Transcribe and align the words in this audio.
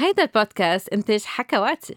هيدا 0.00 0.22
البودكاست 0.22 0.88
إنتاج 0.88 1.22
حكواتي. 1.24 1.96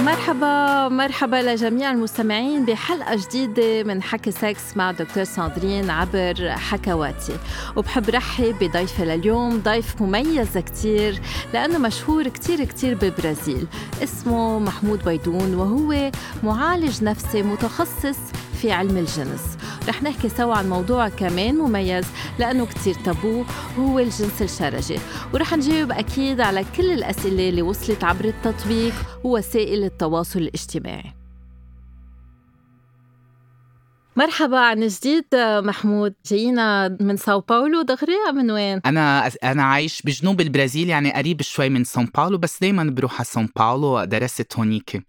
مرحبا 0.00 0.88
مرحبا 0.88 1.36
لجميع 1.36 1.90
المستمعين 1.90 2.64
بحلقة 2.64 3.16
جديدة 3.16 3.82
من 3.82 4.02
حكي 4.02 4.30
سكس 4.30 4.76
مع 4.76 4.90
دكتور 4.90 5.24
ساندرين 5.24 5.90
عبر 5.90 6.50
حكواتي. 6.50 7.38
وبحب 7.76 8.10
رحب 8.10 8.54
بضيفي 8.60 9.04
لليوم 9.04 9.60
ضيف 9.60 10.02
مميز 10.02 10.58
كتير 10.58 11.20
لأنه 11.54 11.78
مشهور 11.78 12.28
كتير 12.28 12.64
كتير 12.64 12.94
بالبرازيل 12.94 13.66
اسمه 14.02 14.58
محمود 14.58 15.04
بيدون 15.04 15.54
وهو 15.54 16.10
معالج 16.42 17.04
نفسي 17.04 17.42
متخصص 17.42 18.18
في 18.56 18.72
علم 18.72 18.96
الجنس. 18.96 19.56
رح 19.88 20.02
نحكي 20.02 20.28
سوا 20.28 20.54
عن 20.54 20.68
موضوع 20.68 21.08
كمان 21.08 21.54
مميز 21.54 22.06
لأنه 22.38 22.66
كتير 22.66 22.94
تابو 22.94 23.44
هو 23.78 23.98
الجنس 23.98 24.42
الشرجي. 24.42 24.98
ورح 25.34 25.54
نجاوب 25.54 25.92
أكيد 25.92 26.40
على 26.40 26.64
كل 26.76 26.90
الأسئلة 26.92 27.48
اللي 27.48 27.62
وصلت 27.62 28.04
عبر 28.04 28.24
التطبيق 28.24 28.94
ووسائل 29.24 29.84
التواصل 29.84 30.38
الاجتماعي. 30.38 31.12
مرحبا 34.16 34.58
عن 34.58 34.86
جديد 34.86 35.24
محمود. 35.42 36.14
جاينا 36.26 36.96
من 37.00 37.16
ساو 37.16 37.40
باولو 37.40 37.82
دغري؟ 37.82 38.12
من 38.34 38.50
وين؟ 38.50 38.80
أنا 38.86 39.30
أنا 39.44 39.62
عايش 39.62 40.02
بجنوب 40.02 40.40
البرازيل 40.40 40.88
يعني 40.88 41.12
قريب 41.12 41.42
شوي 41.42 41.68
من 41.68 41.84
ساو 41.84 42.04
باولو 42.14 42.38
بس 42.38 42.60
دائما 42.60 42.84
بروح 42.84 43.14
على 43.14 43.24
ساو 43.24 43.46
باولو 43.56 44.04
درست 44.04 44.56
هونيك. 44.56 45.06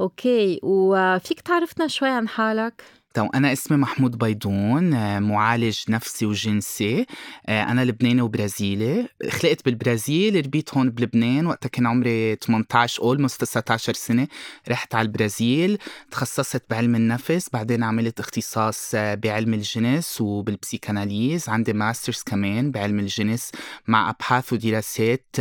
okay 0.00 0.60
وفيك 0.62 1.40
تعرفنا 1.40 1.86
شوي 1.88 2.08
عن 2.08 2.28
حالك؟ 2.28 2.84
طيب 3.16 3.30
أنا 3.34 3.52
اسمي 3.52 3.76
محمود 3.76 4.18
بيضون 4.18 4.94
آه، 4.94 5.18
معالج 5.18 5.78
نفسي 5.88 6.26
وجنسي. 6.26 7.06
آه، 7.46 7.62
أنا 7.62 7.84
لبناني 7.84 8.22
وبرازيلي. 8.22 9.08
خلقت 9.28 9.64
بالبرازيل 9.64 10.46
ربيت 10.46 10.74
هون 10.74 10.90
بلبنان. 10.90 11.46
وقتها 11.46 11.68
كان 11.68 11.86
عمري 11.86 12.36
18 12.36 13.02
almost 13.02 13.40
19 13.40 13.94
سنة. 13.94 14.28
رحت 14.68 14.94
على 14.94 15.06
البرازيل 15.06 15.78
تخصصت 16.10 16.62
بعلم 16.70 16.94
النفس. 16.94 17.48
بعدين 17.52 17.82
عملت 17.82 18.20
اختصاص 18.20 18.90
آه، 18.94 19.14
بعلم 19.14 19.54
الجنس 19.54 20.20
وبال 20.20 20.46
psychanalyse 20.46 21.48
عندي 21.48 21.72
masters 21.72 22.22
كمان 22.26 22.70
بعلم 22.70 22.98
الجنس 22.98 23.50
مع 23.86 24.10
أبحاث 24.10 24.52
ودراسات 24.52 25.36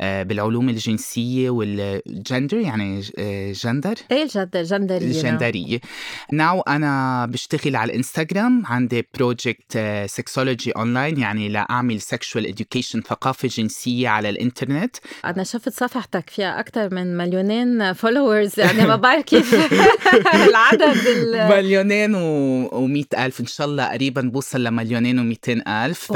بالعلوم 0.00 0.68
الجنسية 0.68 1.50
والجندر 1.50 2.58
يعني 2.58 3.00
جندر؟ 3.52 3.94
إيه 4.10 4.22
الجندر 4.22 4.62
جندرية 4.62 5.06
الجندرية. 5.06 5.80
now 6.32 6.60
أنا 6.60 6.85
أنا 6.86 7.26
بشتغل 7.26 7.76
على 7.76 7.90
الإنستغرام 7.90 8.66
عندي 8.66 9.06
project 9.14 9.78
sexology 10.06 10.70
online 10.70 11.18
يعني 11.18 11.48
لأعمل 11.48 12.00
sexual 12.00 12.46
education 12.46 13.00
ثقافة 13.00 13.48
جنسية 13.48 14.08
على 14.08 14.28
الإنترنت. 14.28 14.96
أنا 15.24 15.44
شفت 15.44 15.68
صفحتك 15.68 16.30
فيها 16.30 16.60
أكثر 16.60 16.94
من 16.94 17.16
مليونين 17.16 17.92
followers 17.92 18.60
يعني 18.60 18.86
ما 18.86 18.96
بعرف 18.96 19.24
كيف 19.24 19.54
العدد 20.48 20.96
مليونين 21.50 22.14
و 22.14 22.86
ألف. 23.18 23.40
إن 23.40 23.46
شاء 23.46 23.66
الله 23.66 23.84
قريبا 23.92 24.20
بوصل 24.20 24.64
لمليونين 24.64 25.18
ومئتين 25.18 25.68
ألف. 25.68 26.12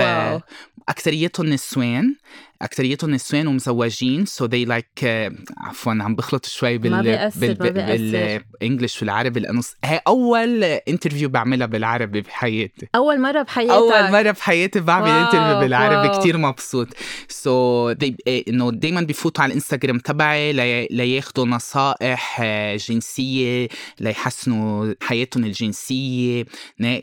أكثريتهم 0.89 1.47
نسوان. 1.47 2.15
اكثريتهم 2.63 3.11
نسوان 3.11 3.47
ومزوجين 3.47 4.27
so 4.27 4.45
they 4.45 4.65
like 4.65 5.05
عفوا 5.59 5.93
عم 5.93 6.15
بخلط 6.15 6.47
شوي 6.47 6.79
بال 6.79 7.31
بال 7.41 7.77
English 7.77 9.03
والعربي 9.03 9.41
لأنه 9.41 9.63
هي 9.85 10.01
أول 10.07 10.65
interview 10.65 11.29
بعملها 11.29 11.67
بالعربي 11.67 12.21
بحياتي. 12.21 12.89
أول 12.95 13.21
مرة 13.21 13.43
بحياتك. 13.43 13.73
أول 13.73 14.13
مرة 14.13 14.31
بحياتي 14.31 14.81
بعمل 14.81 15.09
interview 15.09 15.61
بالعربي 15.61 16.19
كثير 16.19 16.37
مبسوط. 16.37 16.89
so 17.29 17.95
so 17.95 17.97
إنه 18.29 18.71
دائما 18.71 19.01
بفوتوا 19.01 19.43
على 19.43 19.51
الإنستغرام 19.51 19.99
تبعي 19.99 20.53
لياخذوا 20.91 21.47
نصائح 21.47 22.41
آه، 22.43 22.77
جنسية 22.77 23.69
ليحسنوا 24.01 24.95
حياتهم 25.03 25.45
الجنسية 25.45 26.45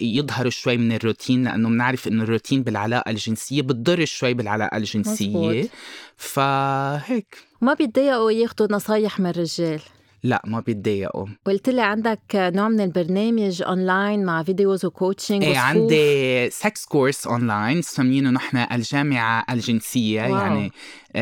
يظهروا 0.01 0.49
شوي 0.49 0.77
من 0.77 0.91
الروتين 0.91 1.43
لأنه 1.43 1.69
بنعرف 1.69 2.07
إنه 2.07 2.23
الروتين 2.23 2.63
بالعلاقة 2.63 3.09
الجنسية 3.09 3.61
بتضر 3.61 4.05
شوي 4.05 4.33
بالعلاقة 4.33 4.77
الجنسية. 4.77 5.27
مزبوط. 5.27 5.46
فهيك. 6.17 7.37
ما 7.61 7.73
بيتضايقوا 7.73 8.31
ياخذوا 8.31 8.67
نصايح 8.71 9.19
من 9.19 9.29
الرجال؟ 9.29 9.79
لا 10.23 10.41
ما 10.45 10.59
بيتضايقوا. 10.59 11.27
قلت 11.45 11.69
لي 11.69 11.81
عندك 11.81 12.19
نوع 12.35 12.69
من 12.69 12.79
البرنامج 12.79 13.61
اونلاين 13.61 14.25
مع 14.25 14.43
videos 14.43 14.85
و 14.85 14.92
coaching 14.92 15.43
إيه 15.43 15.57
عندي 15.57 16.49
sex 16.49 16.85
course 16.85 17.27
online 17.27 17.77
مسمينه 17.77 18.29
نحن 18.29 18.57
الجامعة 18.57 19.45
الجنسية 19.49 20.21
wow. 20.21 20.37
يعني 20.37 20.71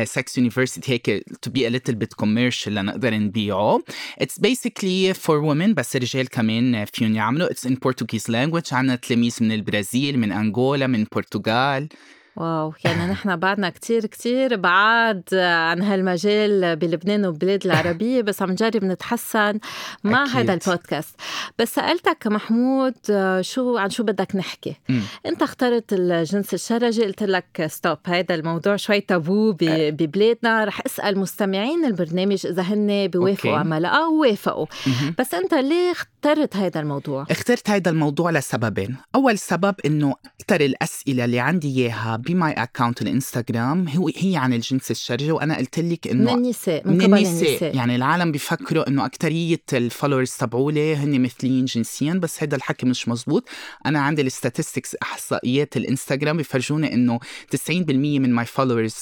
sex 0.04 0.38
university 0.38 0.92
هيك 0.92 1.24
to 1.42 1.50
be 1.50 1.66
a 1.66 1.70
little 1.70 1.94
bit 1.94 2.14
commercial 2.14 2.74
لنقدر 2.74 3.14
نبيعه. 3.14 3.80
it's 4.18 4.38
basically 4.38 5.14
for 5.14 5.36
women 5.36 5.74
بس 5.74 5.96
الرجال 5.96 6.28
كمان 6.28 6.84
فيهم 6.84 7.14
يعملوا. 7.14 7.50
it's 7.50 7.66
in 7.66 7.74
Portuguese 7.74 8.30
language 8.30 8.64
عندنا 8.72 8.96
تلاميذ 8.96 9.36
من 9.40 9.52
البرازيل 9.52 10.18
من 10.18 10.32
أنغولا 10.32 10.86
من 10.86 11.00
البرتغال 11.00 11.88
wow 12.36 12.72
يعني 12.84 13.06
نحن 13.12 13.36
بعدنا 13.36 13.70
كتير 13.70 14.06
كتير 14.06 14.56
بعاد 14.56 15.22
عن 15.34 15.82
هالمجال 15.82 16.76
بلبنان 16.76 17.26
وبلاد 17.26 17.64
العربية 17.66 18.22
بس 18.22 18.42
عم 18.42 18.50
نجرب 18.50 18.84
نتحسن 18.84 19.58
مع 20.04 20.22
أكيد. 20.24 20.36
هذا 20.36 20.54
البودكاست 20.54 21.14
بس 21.58 21.74
سألتك 21.74 22.26
محمود 22.26 22.94
شو 23.40 23.76
عن 23.76 23.90
شو 23.90 24.02
بدك 24.02 24.36
نحكي 24.36 24.76
مم. 24.88 25.00
انت 25.26 25.42
اخترت 25.42 25.92
الجنس 25.92 26.54
الشرجي 26.54 27.04
قلت 27.04 27.22
لك 27.22 27.66
stop 27.66 27.98
هذا 28.06 28.34
الموضوع 28.34 28.76
شوي 28.76 29.00
تابو 29.00 29.52
ب- 29.52 29.56
ببلادنا 29.96 30.64
رح 30.64 30.80
اسأل 30.86 31.18
مستمعين 31.18 31.84
البرنامج 31.84 32.46
إذا 32.46 32.62
هن 32.62 33.06
بيوافقوا 33.06 33.50
okay. 33.50 33.60
عملا 33.60 33.88
أو 33.88 34.20
وافقوا. 34.20 34.66
بس 35.18 35.34
انت 35.34 35.54
ليه 35.54 35.92
اخترت 35.92 36.56
هذا 36.56 36.80
الموضوع 36.80 37.26
اخترت 37.30 37.70
هذا 37.70 37.90
الموضوع 37.90 38.30
لسببين 38.30 38.96
أول 39.14 39.38
سبب 39.38 39.74
إنه 39.86 40.14
أكثر 40.40 40.60
الأسئلة 40.64 41.24
اللي 41.24 41.40
عندي 41.40 41.68
إياها 41.80 42.16
ب 42.26 42.35
my 42.35 42.52
account 42.52 43.02
الإنستغرام 43.02 43.88
هو 43.88 44.10
هي 44.16 44.36
عن 44.36 44.52
الجنس 44.52 44.90
الشرجي 44.90 45.32
وأنا 45.32 45.56
قلت 45.56 45.78
لك 45.78 46.06
من 46.06 46.20
إنه 46.20 46.34
النساء 46.34 46.88
من, 46.88 46.92
من 46.98 47.02
قبل 47.04 47.14
النساء. 47.18 47.50
النساء. 47.50 47.76
يعني 47.76 47.96
العالم 47.96 48.32
بيفكروا 48.32 48.88
إنه 48.88 49.06
أكترية 49.06 49.60
ال 49.72 49.78
followers 49.78 50.30
تبعولي 50.30 50.96
هن 50.96 51.20
مثليين 51.22 51.64
جنسيا 51.64 52.14
بس 52.14 52.42
هذا 52.42 52.56
الحكي 52.56 52.86
مش 52.86 53.08
مزبوط. 53.08 53.48
أنا 53.86 54.00
عندي 54.00 54.22
ال 54.22 54.29
statistics 54.29 54.96
أحصائيات 55.02 55.76
الإنستغرام 55.76 56.36
بيفرجوني 56.36 56.94
إنه 56.94 57.18
90% 57.70 57.70
من 57.80 58.32
my 58.32 58.44
followers 58.44 58.94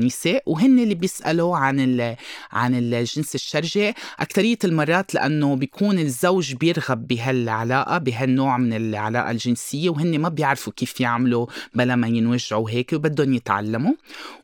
نساء 0.00 0.42
وهن 0.46 0.78
اللي 0.78 0.94
بيسألوا 0.94 1.56
عن 1.56 1.80
ال- 1.80 2.16
عن 2.52 2.74
الجنس 2.74 3.34
الشرجي 3.34 3.94
أكترية 4.20 4.58
المرات 4.64 5.14
لأنه 5.14 5.56
بيكون 5.56 5.98
الزوج 5.98 6.54
بيرغب 6.54 7.06
بهالعلاقة 7.06 7.98
بهالنوع 7.98 8.58
من 8.58 8.72
العلاقة 8.72 9.30
الجنسية 9.30 9.90
وهن 9.90 10.18
ما 10.18 10.28
بيعرفوا 10.28 10.72
كيف 10.76 11.00
يعملوا 11.00 11.46
بلا 11.74 11.96
ما 11.96 12.06
ينوجعوا 12.08 12.61
هيك 12.66 12.92
وبدهم 12.92 13.34
يتعلموا. 13.34 13.92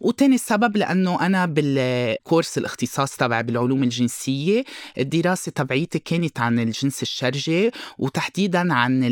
وتاني 0.01 0.39
سبب 0.39 0.77
لأنه 0.77 1.27
أنا 1.27 1.47
بالكورس 1.47 2.59
الاختصاص 2.59 3.17
تبعي 3.17 3.43
بالعلوم 3.43 3.83
الجنسية 3.83 4.65
الدراسة 4.99 5.53
تبعيتي 5.53 5.99
كانت 5.99 6.41
عن 6.41 6.59
الجنس 6.59 7.03
الشرجي 7.03 7.71
وتحديدا 7.99 8.75
عن 8.75 9.05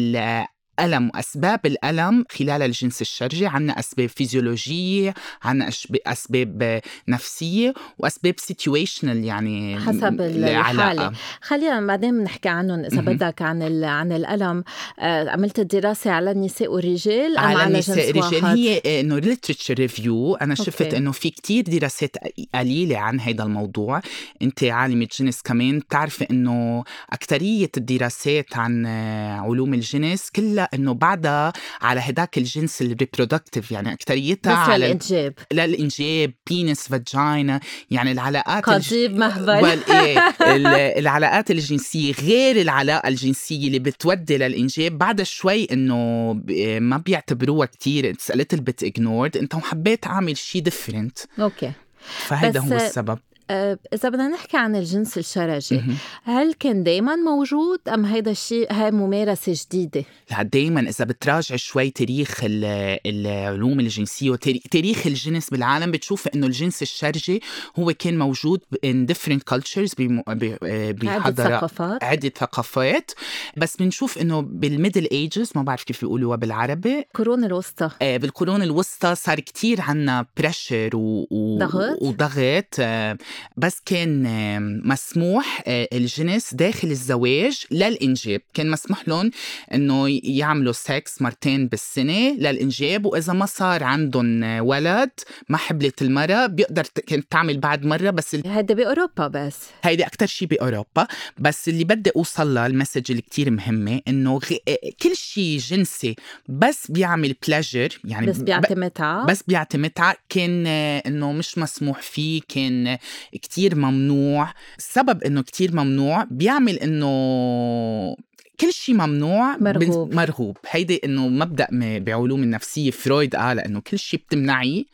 ال 0.80 0.96
ألم 0.96 1.10
وأسباب 1.14 1.66
الألم 1.66 2.24
خلال 2.30 2.62
الجنس 2.62 3.00
الشرجي 3.00 3.46
عنا 3.46 3.78
أسباب 3.78 4.08
فيزيولوجية 4.08 5.14
عنا 5.42 5.70
أسباب 6.06 6.80
نفسية 7.08 7.74
وأسباب 7.98 8.34
سيتويشنال 8.38 9.24
يعني 9.24 9.80
حسب. 9.80 10.20
الحالة 10.20 11.12
خلينا 11.40 11.86
بعدين 11.86 12.18
بنحكي 12.18 12.48
عنهم 12.48 12.84
إذا 12.84 13.00
مهم. 13.00 13.04
بدك 13.04 13.42
عن 13.42 13.84
عن 13.84 14.12
الألم 14.12 14.64
آه، 14.98 15.30
عملت 15.30 15.58
الدراسة 15.58 16.10
على 16.10 16.30
النساء 16.30 16.72
والرجال 16.72 17.38
أم 17.38 17.44
على 17.44 17.58
على 17.58 17.72
النساء 17.72 17.96
جنس 17.96 18.08
الرجال 18.08 18.44
واحد 18.44 18.58
هي 18.58 19.00
إنه 19.00 19.18
literature 19.18 19.74
review 19.74 20.34
أنا 20.34 20.54
شفت. 20.54 20.94
إنه 20.94 21.12
في 21.12 21.30
كتير 21.30 21.64
دراسات 21.64 22.16
قليلة 22.54 22.98
عن 22.98 23.20
هذا 23.20 23.42
الموضوع 23.42 24.00
أنت 24.42 24.64
عالمة 24.64 25.08
جنس 25.20 25.42
كمان 25.42 25.78
بتعرفي 25.78 26.26
إنه 26.30 26.84
اكثريه 27.12 27.70
الدراسات 27.76 28.56
عن 28.56 28.86
آه، 28.86 29.40
علوم 29.40 29.74
الجنس 29.74 30.30
كلها 30.30 30.65
إنه 30.74 30.94
بعدها 30.94 31.52
على 31.80 32.00
هداك 32.00 32.38
الجنس 32.38 32.82
ال 32.82 32.89
reproductive 32.89 33.72
يعني 33.72 33.92
اكثريتها 33.92 34.54
على 34.54 34.84
للانجاب 34.86 35.34
للانجاب 35.52 36.32
penis 36.50 36.88
vagina 36.88 37.60
يعني 37.90 38.12
العلاقات 38.12 38.68
الج- 38.68 38.86
قضيب 38.88 39.16
مهبل. 39.16 39.62
وال 39.62 39.90
إيه 39.90 40.18
ال- 40.56 40.66
العلاقات 40.98 41.50
الجنسية 41.50 42.12
غير 42.12 42.60
العلاقة 42.60 43.08
الجنسية 43.08 43.66
اللي 43.66 43.78
بتودي 43.78 44.36
للانجاب 44.38 44.98
بعد 44.98 45.22
شوي 45.22 45.64
إنه 45.72 46.32
ما 46.80 46.96
بيعتبروها 46.96 47.66
كتير. 47.66 48.10
it's 48.10 48.32
a 48.32 48.34
little 48.34 48.58
bit 48.58 48.86
ignored. 48.88 49.36
أنت 49.36 49.54
حبيت 49.54 50.06
أعمل 50.06 50.36
شيء 50.36 50.62
different 50.62 51.18
okay. 51.40 51.72
فهذا 52.06 52.60
هو 52.60 52.76
السبب. 52.76 53.18
إذا 53.50 54.08
بدنا 54.08 54.28
نحكي 54.28 54.56
عن 54.56 54.76
الجنس 54.76 55.18
الشرجي 55.18 55.82
هل 56.24 56.54
كان 56.54 56.82
دايما 56.82 57.16
موجود 57.16 57.80
أم 57.88 58.04
هيدا 58.04 58.30
الشيء 58.30 58.72
هاي 58.72 58.90
ممارسة 58.90 59.54
جديدة؟ 59.66 60.04
لا 60.30 60.42
دايما 60.42 60.80
إذا 60.80 61.04
بتراجع 61.04 61.56
شوي 61.56 61.90
تاريخ 61.90 62.40
العلوم 62.44 63.80
الجنسية 63.80 64.30
وتاريخ 64.30 65.06
الجنس 65.06 65.50
بالعالم 65.50 65.90
بتشوف 65.90 66.28
إنه 66.28 66.46
الجنس 66.46 66.82
الشرجي 66.82 67.42
هو 67.78 67.92
كان 67.98 68.18
موجود 68.18 68.60
in 68.86 69.12
different 69.12 69.40
cultures 69.54 69.94
بحضارات 69.98 71.40
عدة 71.40 71.58
ثقافات. 71.58 72.04
عدة 72.04 72.28
ثقافات. 72.28 73.10
بس 73.56 73.76
بنشوف 73.76 74.18
إنه 74.18 74.40
بال 74.40 74.57
middle 74.57 75.08
ages 75.12 75.50
ما 75.54 75.62
بعرف 75.62 75.84
كيف 75.84 76.02
يقولوها 76.02 76.36
بالعربي. 76.36 76.98
القرون 76.98 77.44
الوسطى. 77.44 77.90
آه 78.02 78.16
بالقرون 78.16 78.62
الوسطى 78.62 79.14
صار 79.14 79.40
كتير 79.40 79.80
عنا 79.80 80.26
pressure 80.36 80.90
و... 80.94 81.26
و... 81.30 81.58
ضغط. 81.58 82.02
وضغط. 82.02 82.74
آه 82.80 83.18
بس 83.56 83.80
كان 83.86 84.26
آه 84.26 84.58
مسموح 84.58 85.62
آه 85.66 85.88
الجنس 85.92 86.54
داخل 86.54 86.90
الزواج 86.90 87.64
للإنجاب. 87.70 88.40
كان 88.54 88.70
مسموح 88.70 89.08
لهم 89.08 89.30
إنه 89.74 90.20
يعملوا 90.24 90.72
سكس 90.72 91.22
مرتين 91.22 91.68
بالسنة 91.68 92.32
للإنجاب 92.32 93.06
وإذا 93.06 93.32
ما 93.32 93.46
صار 93.46 93.84
عندهم 93.84 94.42
ولد 94.60 95.10
ما 95.48 95.56
حبلت 95.56 96.02
المرأة 96.02 96.46
بيقدر 96.46 96.82
كانت 97.06 97.32
تعمل 97.32 97.58
بعد 97.58 97.84
مرة 97.84 98.10
بس 98.10 98.34
ال... 98.34 98.46
هيدا 98.46 98.74
بأوروبا 98.74 99.28
بس. 99.28 99.56
هيدا 99.82 100.06
أكتر 100.06 100.26
شيء 100.26 100.48
بأوروبا. 100.48 101.06
بس 101.38 101.68
اللي 101.68 101.84
بدي 101.84 102.10
أوصل 102.16 102.54
لها 102.54 102.66
المسج 102.66 103.04
اللي 103.10 103.22
كتير 103.22 103.50
مهمة 103.50 104.00
إنه 104.08 104.38
غ... 104.38 104.56
كل 105.02 105.16
شيء 105.16 105.58
جنسي 105.58 106.16
بس 106.48 106.90
بيعمل 106.90 107.34
بلاجر 107.46 107.98
يعني 108.04 108.26
بس 108.26 108.38
بيعطي 108.38 108.74
متعة 108.74 109.26
بس 109.26 109.42
بيعطي 109.42 109.78
متعة 109.78 110.16
كان 110.28 110.66
إنه 111.06 111.32
مش 111.32 111.58
مسموح 111.58 112.02
فيه 112.02 112.40
كان 112.48 112.98
كتير 113.32 113.74
ممنوع. 113.74 114.52
السبب 114.78 115.22
إنه 115.22 115.42
كتير 115.42 115.72
ممنوع 115.72 116.26
بيعمل 116.30 116.78
إنه 116.78 118.16
كل 118.60 118.72
شيء 118.72 118.94
ممنوع 118.94 119.56
مرغوب. 119.56 120.14
مرغوب. 120.14 120.56
هيدي 120.70 121.00
إنه 121.04 121.28
مبدأ 121.28 121.68
بعلوم 121.98 122.42
النفسية. 122.42 122.90
فرويد 122.90 123.36
قال 123.36 123.58
إنه 123.58 123.80
كل 123.80 123.98
شيء 123.98 124.20
بتمنعيه 124.20 124.84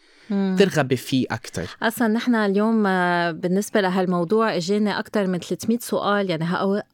ترغبي 0.58 0.96
فيه 0.96 1.26
أكثر 1.30 1.66
أصلا 1.82 2.08
نحن 2.08 2.34
اليوم 2.34 2.86
آه، 2.86 3.30
بالنسبة 3.30 3.80
لهالموضوع 3.80 4.56
إجينا 4.56 4.98
أكثر 4.98 5.26
من 5.26 5.38
300 5.38 5.78
سؤال 5.78 6.30
يعني 6.30 6.44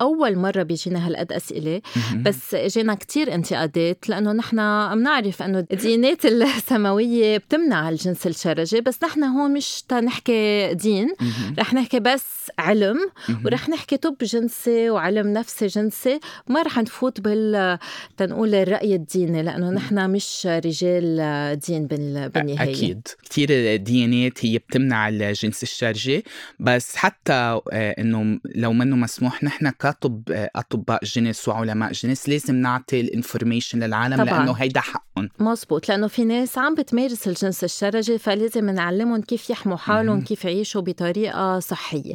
أول 0.01 0.39
مرة 0.39 0.63
بيجينا 0.63 1.07
هالقد 1.07 1.33
أسئلة 1.33 1.81
بس 2.23 2.55
إجينا 2.55 2.95
كتير 2.95 3.35
انتقادات 3.35 4.09
لأنه 4.09 4.33
نحن 4.33 4.57
بنعرف 4.95 5.43
أنه 5.43 5.59
الديانات 5.73 6.27
السماوية 6.27 7.39
بتمنع 7.39 7.89
الجنس 7.89 8.27
الشرجي 8.27 8.81
بس 8.81 9.05
نحن 9.05 9.25
هون 9.25 9.53
مش 9.55 9.83
تنحكي 9.89 10.75
دين. 10.75 11.15
رح 11.59 11.75
نحكي 11.75 12.01
بس 12.01 12.51
علم 12.59 12.99
ورح 13.45 13.69
نحكي 13.69 13.97
طب 13.97 14.17
جنسي 14.23 14.91
وعلم 14.91 15.33
نفسي 15.33 15.67
جنسي. 15.67 16.21
ما 16.49 16.63
رح 16.63 16.79
نفوت 16.79 17.21
بال 17.21 17.79
تنقول 18.17 18.55
الرأي 18.55 18.95
الديني 18.95 19.43
لأنه 19.43 19.71
نحن 19.71 20.11
مش 20.11 20.47
رجال 20.47 21.59
دين 21.69 21.87
بالنهاية. 21.87 22.71
أكيد. 22.71 23.09
كتير 23.29 23.77
ديانات 23.77 24.45
هي 24.45 24.59
بتمنع 24.59 25.09
الجنس 25.09 25.63
الشرجي 25.63 26.25
بس 26.61 26.97
حتى 26.97 27.33
آه، 27.33 27.61
إنه 27.73 28.41
لو 28.45 28.73
منه 28.73 28.97
مسموح 28.97 29.45
نحن 29.45 29.71
كطب 29.71 30.23
آه، 30.31 30.51
أطباء 30.57 31.05
جنس 31.05 31.49
وعلماء 31.49 31.93
جنس 31.93 32.29
لازم 32.29 32.55
نعطي 32.55 33.01
الانفورميشن 33.01 33.85
للعالم 33.85 34.25
طبعا. 34.25 34.39
لأنه 34.39 34.53
هيدا 34.53 34.81
حقهم. 34.81 35.29
مزبوط 35.39 35.89
لأنه 35.89 36.07
في 36.07 36.25
ناس 36.25 36.59
عم 36.59 36.75
بتمارس 36.75 37.29
الجنس 37.29 37.65
الشرجي 37.65 38.19
فلازم 38.19 38.71
نعلمهم 38.71 39.23
كيف 39.23 39.51
يحموا 39.51 39.77
حالهم 39.77 40.21
كيف 40.21 40.45
يعيشوا 40.45 40.81
بطريقة 40.81 41.59
صحية. 41.59 42.15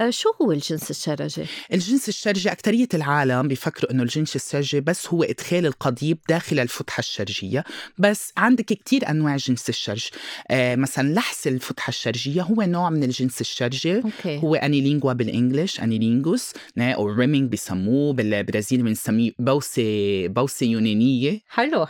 آه، 0.00 0.10
شو 0.10 0.28
هو 0.42 0.52
الجنس 0.52 0.90
الشرجي 0.90 1.44
الجنس 1.72 2.08
الشرجي 2.08 2.52
أكثرية 2.52 2.88
العالم 2.94 3.48
بيفكروا 3.48 3.90
إنه 3.90 4.02
الجنس 4.02 4.36
الشرجي 4.36 4.80
بس 4.80 5.08
هو 5.08 5.22
إدخال 5.22 5.66
القضيب 5.66 6.18
داخل 6.28 6.58
الفتحة 6.58 6.98
الشرجيه 6.98 7.64
بس 7.98 8.32
عندك 8.36 8.64
كتير 8.64 9.10
أنواع 9.10 9.36
جنس 9.36 9.68
الشرج 9.68 10.08
مثلا 10.50 11.14
لحس 11.14 11.46
الفتحة 11.46 11.88
الشرجية 11.88 12.42
هو 12.42 12.62
نوع 12.62 12.90
من 12.90 13.02
الجنس 13.02 13.40
الشرجي. 13.40 13.96
okay. 13.96 14.38
هو 14.38 14.54
anilingua 14.54 15.12
بال 15.12 15.27
English 15.27 15.80
anilingus 15.80 16.52
أو 16.78 17.06
rimming 17.06 17.50
بيسموه 17.50 18.12
بالبرازيل 18.12 18.82
بنسميه 18.82 19.30
بوسة 19.38 20.26
بوسة 20.28 20.66
يونانية. 20.66 21.40
حلو. 21.48 21.86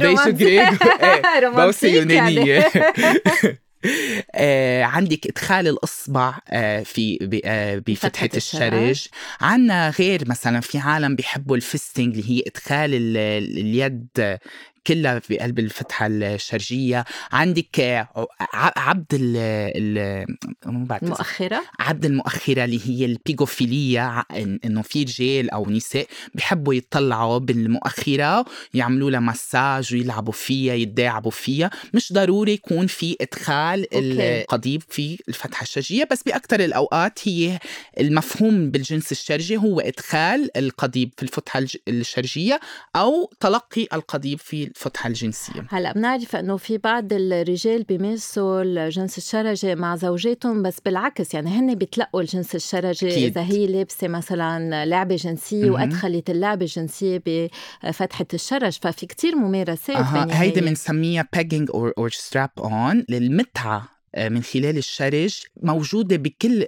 beijo 0.00 0.30
grego 0.30 0.68
بوسة 1.54 1.88
يونانية. 1.88 2.66
آه 4.34 4.82
عندك 4.82 5.26
إدخال 5.26 5.68
الأصبع 5.68 6.38
آه 6.48 6.82
في 6.82 7.40
آه 7.44 7.82
بفتحة 7.86 8.28
الشرج. 8.36 9.06
عندنا 9.40 9.90
غير 9.90 10.28
مثلا 10.28 10.60
في 10.60 10.78
عالم 10.78 11.16
بيحبوا 11.16 11.56
ال 11.56 11.64
fisting 11.64 12.18
اللي 12.18 12.30
هي 12.30 12.42
إدخال 12.46 12.90
اليد 13.58 14.38
كلها 14.86 15.18
في 15.18 15.38
قلب 15.38 15.58
الفتحة 15.58 16.06
الشرجية. 16.06 17.04
عندك 17.32 18.06
عبد 18.76 19.06
ال 19.12 19.36
المؤخرة 21.02 21.62
عبد 21.78 22.04
المؤخرة 22.04 22.64
اللي 22.64 22.80
هي 22.84 23.04
ال 23.04 23.15
pygophilia 23.15 24.24
إنه 24.64 24.82
في 24.82 25.02
رجال 25.02 25.50
أو 25.50 25.70
نساء 25.70 26.06
بحبوا 26.34 26.74
يطلعوا 26.74 27.38
بالمؤخرة 27.38 28.44
يعملوا 28.74 29.10
لها 29.10 29.20
مساج 29.20 29.94
ويلعبوا 29.94 30.32
فيها 30.32 30.74
يتداعبوا 30.74 31.30
فيها. 31.30 31.70
مش 31.94 32.12
ضروري 32.12 32.52
يكون 32.52 32.86
في 32.86 33.16
إدخال 33.20 33.94
okay. 33.94 34.40
القضيب 34.40 34.82
في 34.88 35.18
الفتحة 35.28 35.62
الشرجية 35.62 36.08
بس 36.10 36.22
بأكثر 36.22 36.60
الأوقات 36.60 37.28
هي 37.28 37.58
المفهوم 38.00 38.70
بالجنس 38.70 39.12
الشرجي 39.12 39.56
هو 39.56 39.80
إدخال 39.80 40.56
القضيب 40.56 41.10
في 41.16 41.22
الفتحة 41.22 41.64
الشرجية 41.88 42.60
أو 42.96 43.32
تلقي 43.40 43.86
القضيب 43.92 44.38
في 44.38 44.70
الفتحة 44.76 45.08
الجنسية 45.08 45.66
هلا 45.70 45.92
بنعرف 45.92 46.36
إنه 46.36 46.56
في 46.56 46.78
بعض 46.78 47.12
الرجال 47.12 47.82
بيمارسوا 47.82 48.62
الجنس 48.62 49.18
الشرجي 49.18 49.74
مع 49.74 49.96
زوجاتهم 49.96 50.62
بس 50.62 50.80
بالعكس 50.80 51.34
يعني 51.34 51.50
هن 51.50 51.74
بيتلقوا 51.74 52.20
الجنس 52.20 52.54
الشرجي. 52.54 53.26
إذا 53.26 53.42
هي 53.42 53.66
لابسة 53.66 54.08
مثلا 54.08 54.84
لعبة 54.84 55.16
جنسية 55.16 55.70
وأدخلت 55.70 56.30
اللعبة 56.30 56.64
الجنسية 56.64 57.22
بفتحة 57.26 58.26
الشرج 58.34 58.78
ففي 58.82 59.06
كتير 59.06 59.36
ممارسات 59.36 59.96
أه. 59.96 60.26
هيدي 60.30 60.60
بنسميها 60.60 61.28
pegging 61.36 61.66
or, 61.66 61.92
or 62.00 62.10
strap 62.10 62.64
on 62.64 63.04
للمتعة 63.08 63.95
من 64.16 64.42
خلال 64.42 64.78
الشرج 64.78 65.40
موجودة 65.62 66.16
بكل 66.16 66.66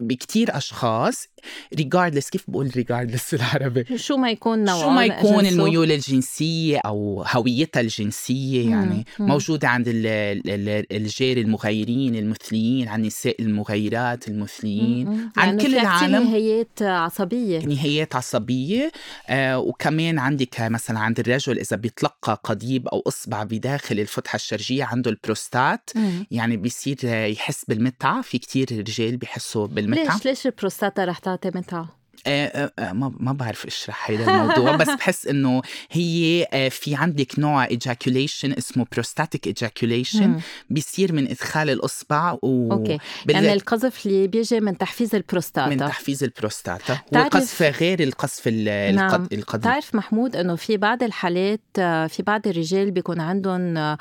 بكتير 0.00 0.56
أشخاص 0.56 1.28
regardless 1.74 2.30
كيف 2.30 2.44
بقول 2.48 2.70
regardless 2.76 3.30
بالعربي 3.34 3.98
شو 3.98 4.16
ما 4.16 4.30
يكون 4.30 4.64
نوع 4.64 4.80
شو 4.80 4.90
ما 4.90 5.04
يكون 5.04 5.42
جنسو. 5.42 5.66
الميول 5.66 5.92
الجنسية 5.92 6.78
أو 6.78 7.24
هويتها 7.26 7.80
الجنسية 7.80 8.70
يعني 8.70 9.06
مم. 9.18 9.26
موجودة 9.26 9.68
عند 9.68 9.84
الرجال 9.88 11.38
المغايرين 11.38 12.16
المثليين 12.16 12.88
عن 12.88 13.00
النساء 13.00 13.42
المغايرات 13.42 14.28
المثليين 14.28 15.06
مم. 15.06 15.32
عن 15.36 15.48
يعني 15.48 15.62
كل 15.62 15.74
العالم 15.74 16.24
نهايات 16.24 16.82
عصبية 16.82 17.58
نهايات 17.58 18.16
عصبية 18.16 18.92
آه 19.28 19.58
وكمان 19.58 20.18
عندك 20.18 20.60
مثلا 20.60 20.98
عند 20.98 21.20
الرجل 21.20 21.58
إذا 21.58 21.76
بيتلقى 21.76 22.40
قضيب 22.44 22.88
أو 22.88 23.02
إصبع 23.08 23.42
بداخل 23.42 24.00
الفتحة 24.00 24.36
الشرجية 24.36 24.84
عنده 24.84 25.10
البروستات 25.10 25.90
مم. 25.94 26.26
يعني 26.30 26.56
بيصير 26.74 27.26
يحس 27.26 27.64
بالمتعة 27.64 28.22
في 28.22 28.38
كتير 28.38 28.66
رجال 28.72 29.16
بيحسوا 29.16 29.66
بالمتعة 29.66 30.14
ليش 30.16 30.26
ليش 30.26 30.46
البروستاتا 30.46 31.04
رح 31.04 31.18
تعطي 31.18 31.50
متعة؟ 31.54 32.03
آه، 32.26 32.46
آه، 32.46 32.72
آه، 32.78 32.92
ما 32.92 33.12
ما 33.20 33.32
بعرف 33.32 33.66
اشرح 33.66 34.10
هذا 34.10 34.24
الموضوع 34.24 34.76
بس 34.76 34.88
بحس 34.98 35.26
إنه 35.26 35.62
هي 35.90 36.46
في 36.70 36.94
عندك 36.94 37.38
نوع 37.38 37.64
ejaculation 37.64 38.52
اسمه 38.52 38.86
prostatic 38.92 39.46
ejaculation 39.46 40.40
بيصير 40.70 41.12
من 41.12 41.28
إدخال 41.28 41.70
الأصبع 41.70 42.32
و 42.42 42.72
okay. 42.72 42.98
يعني 43.28 43.52
القذف 43.52 44.06
اللي 44.06 44.26
بيجي 44.26 44.60
من 44.60 44.78
تحفيز 44.78 45.14
البروستاتا. 45.14 45.70
من 45.70 45.76
تحفيز 45.76 46.24
البروستاتا. 46.24 46.98
والقذف 47.12 47.62
غير 47.62 48.02
القذف 48.02 48.48
نعم. 48.48 49.28
القديم 49.32 49.72
تعرف 49.72 49.94
محمود 49.94 50.36
إنه 50.36 50.56
في 50.56 50.76
بعض 50.76 51.02
الحالات 51.02 51.60
في 52.08 52.22
بعض 52.26 52.48
الرجال 52.48 52.90
بيكون 52.90 53.20
عندهم 53.20 53.96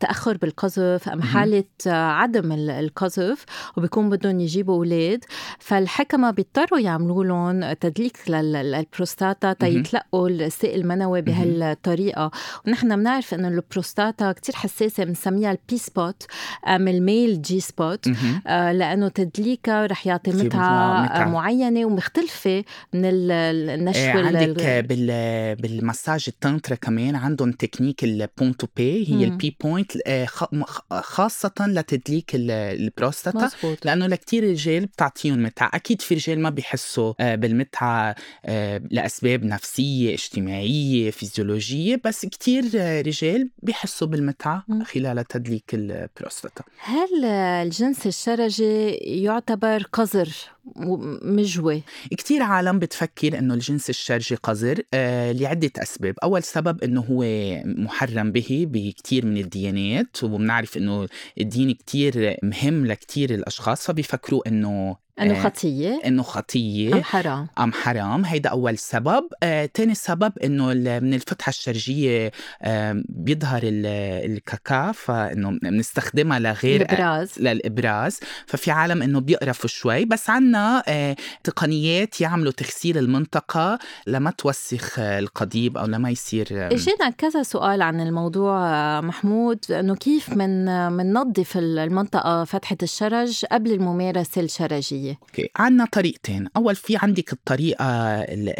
تأخر 0.00 0.36
بالقذف 0.36 1.08
أو 1.08 1.22
حالة 1.22 1.64
عدم 1.86 2.52
القذف 2.52 3.44
وبيكون 3.76 4.10
بدهم 4.10 4.40
يجيبوا 4.40 4.74
أولاد. 4.74 5.24
فالحكما 5.58 6.30
بيضطروا 6.30 6.80
يعملوا 6.80 7.24
لهم 7.24 7.39
عندهم 7.48 7.72
تدليك 7.72 8.30
للبروستاتا 8.30 9.52
تيتلقوا 9.52 10.28
السائل 10.28 10.80
المنوي 10.80 11.22
بهالطريقة. 11.22 12.30
ونحن 12.66 12.96
بنعرف 12.96 13.34
إنه 13.34 13.48
البروستاتا 13.48 14.32
كتير 14.32 14.54
حساسة 14.54 15.04
بنسميها 15.04 15.50
ال 15.50 15.64
P 15.64 15.78
spot 15.78 16.26
من 16.68 16.88
ال 16.88 16.99
male 16.99 17.42
G 17.42 17.60
spot 17.60 18.08
لأنه 18.46 19.08
تدليكها 19.08 19.86
رح 19.86 20.06
يعطي 20.06 20.30
متعة 20.30 21.28
معينة 21.28 21.84
ومختلفة 21.84 22.64
من 22.94 23.00
النشوة 23.04 24.02
إيه 24.02 24.12
عندك 24.12 24.84
بال 24.88 25.56
بالمساج 25.56 26.24
ال 26.28 26.35
tantra 26.35 26.74
كمان 26.74 27.16
عندهم 27.16 27.52
technique 27.52 28.04
ال 28.04 28.14
ponto 28.14 28.66
P 28.76 29.08
هي 29.08 29.24
ال 29.24 29.40
P 29.40 29.56
point 29.60 29.92
آه، 30.06 30.26
خاصة 30.90 31.52
لتدليك 31.60 32.30
البروستاتا 32.34 33.38
مزبوط. 33.38 33.86
لأنه 33.86 34.06
لكتير 34.06 34.50
رجال 34.50 34.86
بتعطيهم 34.86 35.42
متعة. 35.42 35.70
أكيد 35.74 36.02
في 36.02 36.14
رجال 36.14 36.40
ما 36.40 36.50
بيحسوا 36.50 37.29
بالمتعة 37.34 38.14
آه، 38.44 38.82
لأسباب 38.90 39.44
نفسية 39.44 40.14
اجتماعية 40.14 41.10
فيزيولوجية 41.10 42.00
بس 42.04 42.26
كتير 42.26 42.64
رجال 43.06 43.48
بيحسوا 43.62 44.08
بالمتعة 44.08 44.64
خلال 44.84 45.24
تدليك 45.24 45.74
البروستاتا. 45.74 46.64
هل 46.78 47.24
الجنس 47.24 48.06
الشرجي 48.06 48.90
يعتبر 49.24 49.82
قذر 49.92 50.28
مجوي؟ 51.22 51.82
كتير 52.10 52.42
عالم 52.42 52.78
بتفكر 52.78 53.38
إنه 53.38 53.54
الجنس 53.54 53.90
الشرجي 53.90 54.34
قذر 54.34 54.82
آه 54.94 55.32
لعدة 55.32 55.70
أسباب. 55.78 56.14
أول 56.22 56.42
سبب 56.42 56.84
إنه 56.84 57.00
هو 57.00 57.24
محرم 57.64 58.32
به 58.32 58.66
بكتير 58.68 59.26
من 59.26 59.36
الديانات 59.36 60.24
وبنعرف 60.24 60.76
إنه 60.76 61.08
الدين 61.40 61.72
كتير 61.72 62.36
مهم 62.42 62.86
لكتير 62.86 63.34
الأشخاص 63.34 63.86
فبيفكروا 63.86 64.48
إنه 64.48 64.96
انه 65.20 65.38
آه، 65.38 65.42
خطية؟ 65.42 66.00
انه 66.06 66.22
خطية. 66.22 66.94
أم 66.94 67.02
حرام؟ 67.02 67.48
أم 67.58 67.72
حرام. 67.72 68.24
هيدا 68.24 68.50
أول 68.50 68.78
سبب. 68.78 69.24
آه، 69.42 69.66
تاني 69.66 69.94
سبب 69.94 70.32
انه 70.44 70.66
من 71.00 71.14
الفتحة 71.14 71.50
الشرجية 71.50 72.32
آه، 72.62 73.02
بيظهر 73.08 73.60
الكاكا 73.64 74.92
فانه 74.92 75.58
بنستخدمها 75.62 76.38
لغير 76.38 76.80
الإبراز. 76.80 77.30
للإبراز. 77.38 78.20
ففي 78.46 78.70
عالم 78.70 79.02
انه 79.02 79.20
بيقرفوا 79.20 79.68
شوي. 79.68 80.04
بس 80.04 80.30
عنا 80.30 80.82
آه، 80.88 81.16
تقنيات 81.44 82.20
يعملوا 82.20 82.52
تغسيل 82.52 82.98
المنطقة 82.98 83.78
لما 84.06 84.30
توسخ 84.30 84.98
القضيب 84.98 85.78
أو 85.78 85.86
لما 85.86 86.10
يصير 86.10 86.46
إجينا 86.50 87.10
كذا 87.18 87.42
سؤال 87.42 87.82
عن 87.82 88.00
الموضوع 88.00 88.60
محمود. 89.00 89.58
انه 89.70 89.94
كيف 89.94 90.30
من 90.30 90.64
مننظف 90.92 91.56
المنطقة 91.56 92.44
فتحة 92.44 92.76
الشرج 92.82 93.44
قبل 93.52 93.72
الممارسة 93.72 94.40
الشرجية؟ 94.40 95.09
أوكي. 95.22 95.50
عندنا 95.56 95.84
طريقتين. 95.92 96.48
أول 96.56 96.76
في 96.76 96.96
عندك 96.96 97.32
الطريقة 97.32 97.84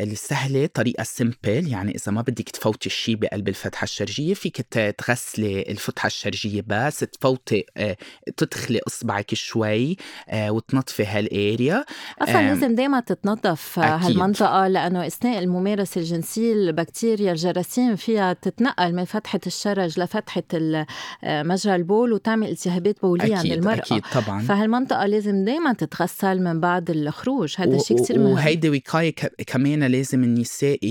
السهلة 0.03 0.67
طريقة 0.67 1.03
سمبل 1.03 1.69
يعني 1.69 1.95
إذا 1.95 2.13
ما 2.13 2.23
بدك 2.23 2.49
تفوتي 2.49 2.87
الشيء 2.87 3.17
بقلب 3.17 3.49
الفتحة 3.49 3.85
الشرجية 3.85 4.35
فيك 4.35 4.57
تغسلي 4.99 5.63
الفتحة 5.63 6.07
الشرجية 6.07 6.65
بس 6.67 6.99
تفوتي 6.99 7.65
آه، 7.77 7.97
تدخلي 8.37 8.81
إصبعك 8.87 9.35
شوي 9.35 9.97
آه، 10.29 10.51
وتنظفي 10.51 11.05
هالآريا. 11.05 11.85
أصلا 12.23 12.43
لازم 12.43 12.75
دائما 12.75 13.01
تتنظف 13.01 13.79
هالمنطقة 13.79 14.69
لأنه 14.69 15.07
إثناء 15.07 15.39
الممارسة 15.39 16.01
الجنسية 16.01 16.53
البكتيريا 16.53 17.33
الجراثيم 17.33 17.97
فيها 17.97 18.33
تتنقل 18.33 18.95
من 18.95 19.05
فتحة 19.05 19.41
الشرج 19.47 20.01
لفتحة 20.01 20.43
آه، 20.53 21.43
مجرى 21.43 21.75
البول 21.75 22.13
وتعمل 22.13 22.49
التهابات 22.49 23.03
بوليه 23.03 23.37
عند 23.37 23.53
المراه 23.53 23.75
أكيد 23.75 24.03
طبعا. 24.15 24.43
فهالمنطقة 24.43 25.07
لازم 25.07 25.45
دائما 25.45 25.73
تتغسل 25.73 26.40
من 26.41 26.61
بعد 26.61 26.91
الخروج. 26.91 27.55
هذا 27.59 27.79
شيء 27.79 28.03
كثير 28.03 28.19
مهم. 28.19 28.33
وهيدي 28.33 28.71
وقاية 28.71 29.15
كمان 29.47 29.85
لازم 29.85 30.25
النساء 30.25 30.87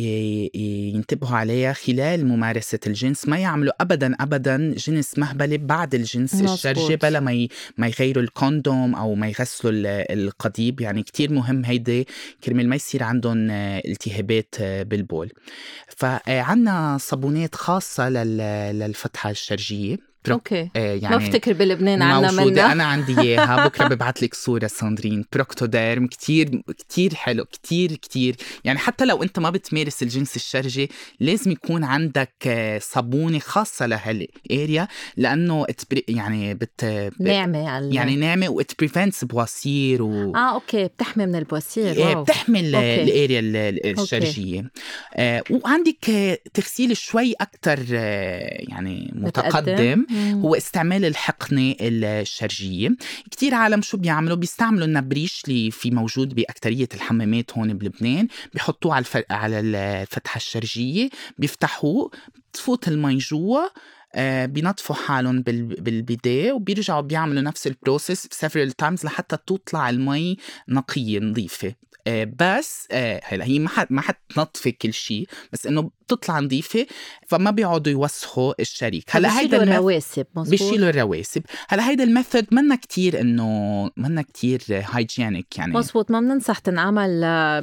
ينتبهوا 0.96 1.38
عليها 1.38 1.74
خلال 1.74 2.28
ممارسة 2.28 2.80
الجنس. 2.88 3.28
ما 3.28 3.38
يعملوا 3.38 3.74
أبدا 3.82 4.16
أبدا 4.20 4.76
جنس 4.78 5.18
مهبلة 5.20 5.58
بعد 5.58 5.96
الجنس 5.96 6.36
مزبوط. 6.36 6.50
الشرجي 6.50 6.96
بلا 6.96 7.20
ما 7.20 7.48
ما 7.78 7.88
يغيروا 7.88 8.24
ال 8.24 8.34
condom 8.34 8.96
أو 8.96 9.16
ما 9.16 9.28
يغسلوا 9.28 9.72
القضيب. 10.14 10.82
يعني 10.82 11.04
كتير 11.04 11.32
مهم 11.32 11.66
هيدي 11.66 12.08
كرمال 12.44 12.70
ما 12.70 12.76
يصير 12.76 13.04
عندهم 13.04 13.52
التهابات 13.52 14.56
بالبول. 14.62 15.32
فعنا 15.88 16.98
صابونات 17.00 17.56
خاصة 17.56 18.10
للفتحة 18.10 19.30
الشرجية. 19.30 20.09
okay. 20.30 20.70
آه 20.76 20.94
يعني 20.96 21.16
ما 21.16 21.18
بفتكر 21.18 21.54
بلبنان 21.54 22.02
عنا 22.02 22.32
منها 22.32 22.72
أنا 22.72 22.84
عندي 22.84 23.22
إياها. 23.22 23.66
بكرة 23.68 23.88
ببعث 23.88 24.24
لك 24.24 24.34
صورة 24.34 24.68
ساندرين. 24.68 25.26
بروكتوديرم. 25.34 26.08
كتير 26.08 26.62
كتير 26.78 27.16
حلو. 27.16 27.46
كتير 27.46 27.92
كتير. 27.92 28.36
يعني 28.64 28.80
حتى 28.80 29.06
لو 29.06 29.24
أنت 29.24 29.40
ما 29.40 29.50
بتمارس 29.50 30.04
الجنس 30.04 30.36
الشرجي 30.36 30.90
لازم 31.20 31.52
يكون 31.52 31.84
عندك 31.84 32.34
آه، 32.48 32.80
صابونة 32.80 33.40
خاصة 33.40 33.86
لهال 33.86 34.29
area 34.29 34.88
لأنه 35.18 35.66
يعني 36.08 36.54
بت 36.54 37.12
ناعمة 37.20 37.58
يعني 37.58 37.96
يعني 37.96 38.16
ناعمة 38.16 38.50
و 38.50 38.57
it 38.57 38.72
prevents 38.80 39.26
بواسير 39.26 40.02
و... 40.04 40.36
آه 40.36 40.54
okay. 40.54 40.86
بتحمي 40.88 41.26
من 41.26 41.36
البواسير. 41.36 41.98
إيه 41.98 42.16
بتحمي 42.16 42.60
ال 42.60 42.76
area 42.76 43.40
الشرجية. 43.92 44.72
آه 45.16 45.44
وعندك 45.50 46.40
تغسيل 46.54 46.98
شوي 46.98 47.34
أكثر 47.42 47.80
آه، 47.94 48.58
يعني 48.70 49.12
متقدم. 49.16 50.06
هو 50.18 50.56
استعمال 50.56 51.06
الحقنة 51.06 51.76
الشرجية. 51.82 52.90
كتير 53.32 53.56
عالم 53.56 53.82
شو 53.82 53.98
بيعملوا؟ 53.98 54.36
بيستعملوا 54.36 54.86
النبريش 54.86 55.44
اللي 55.48 55.72
في 55.72 55.92
موجود 55.92 56.36
بأكترية 56.36 56.88
الحمامات 56.94 57.52
هون 57.58 57.74
بلبنان 57.74 58.28
بيحطوه 58.54 58.94
على 58.96 59.06
على 59.30 59.60
الفتحة 59.60 60.38
الشرجية 60.38 61.10
بيفتحوه 61.38 62.12
تفوت 62.54 62.88
المي 62.88 63.18
جوا 63.18 63.62
آه 64.16 64.46
بينظفوا 64.46 64.96
حالهم 64.96 65.42
بالبداية 65.42 66.52
وبيرجعوا 66.52 67.02
بيعملوا 67.02 67.42
نفس 67.42 67.68
ال 67.68 67.75
process 67.75 68.28
several 68.46 68.72
times 68.84 69.06
لحتى 69.06 69.38
تطلع 69.48 69.90
المي 69.90 70.38
نقية 70.70 71.20
نظيفة. 71.20 71.76
آه 72.08 72.32
بس 72.40 72.88
آه 72.92 73.22
هلا 73.24 73.46
هي 73.46 73.60
ما 73.60 73.70
ما 73.90 74.02
حتنظفي 74.02 74.72
كل 74.72 74.94
شيء 74.94 75.28
بس 75.54 75.68
إنه 75.68 75.92
بتطلع 76.10 76.40
نظيفة 76.40 76.86
فما 77.28 77.52
بيقعدوا 77.52 77.92
يوسخوا 77.92 78.54
الشريك. 78.60 79.06
هلأ 79.10 79.40
هيدا 79.40 79.64
الرواسب 79.64 80.26
مزبوط؟ 80.36 80.50
بيشيلوا 80.50 80.90
الرواسب 80.90 81.44
هلأ 81.68 81.90
هيدا 81.90 82.04
ال 82.04 82.10
method 82.10 82.46
منا 82.52 82.76
كتير 82.76 83.22
إنه 83.22 83.90
منا 83.98 84.22
كتير 84.22 84.62
hygienic 84.70 85.58
يعني. 85.58 85.74
مزبوط 85.74 86.12
ما 86.12 86.20
بننصح 86.20 86.60
تنعمل 86.60 87.22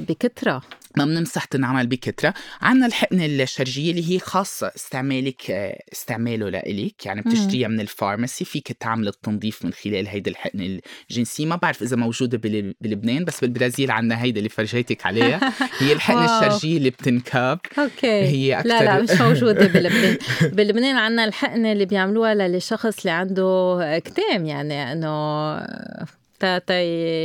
بكثره 0.08 0.62
ما 0.96 1.04
بننصح 1.04 1.44
تنعمل 1.44 1.86
بكترة. 1.86 2.34
عنا 2.62 2.86
الحقنة 2.86 3.26
الشرجية 3.26 3.90
اللي 3.90 4.14
هي 4.14 4.18
خاصة 4.18 4.72
استعمالك 4.76 5.50
استعماله 5.92 6.48
لإلك. 6.48 7.06
يعني 7.06 7.20
بتشتريها 7.22 7.68
من 7.68 7.80
ال 7.80 7.87
pharmacy. 7.87 8.44
فيك 8.44 8.72
تعمل 8.72 9.08
التنظيف 9.08 9.64
من 9.64 9.72
خلال 9.72 10.06
هيدي 10.06 10.30
الحقنة 10.30 10.80
الجنسية 11.10 11.46
ما 11.46 11.56
بعرف 11.56 11.82
إذا 11.82 11.96
موجودة 11.96 12.38
بلبنان 12.80 13.24
بس 13.24 13.40
بالبرازيل 13.40 13.90
عنا 13.90 14.22
هيدا 14.22 14.38
اللي 14.38 14.48
فرجيتك 14.48 15.06
عليها. 15.06 15.52
هي 15.80 15.92
الحقنة 15.92 16.24
الشرجية 16.24 16.76
اللي 16.76 16.90
بتنكب. 16.90 17.58
okay. 17.78 18.06
هي 18.36 18.58
أكتر 18.58 18.68
لا 18.68 18.84
لا 18.84 19.02
مش 19.02 19.20
موجودة 19.20 19.66
بلبنان 19.66 20.16
بلبنان 20.42 20.96
عنا 20.96 21.24
الحقنة 21.24 21.72
اللي 21.72 21.84
بيعملوها 21.84 22.34
للشخص 22.34 22.98
اللي 22.98 23.10
عنده 23.10 24.02
كتام 24.04 24.46
يعني 24.46 24.92
إنه 24.92 25.16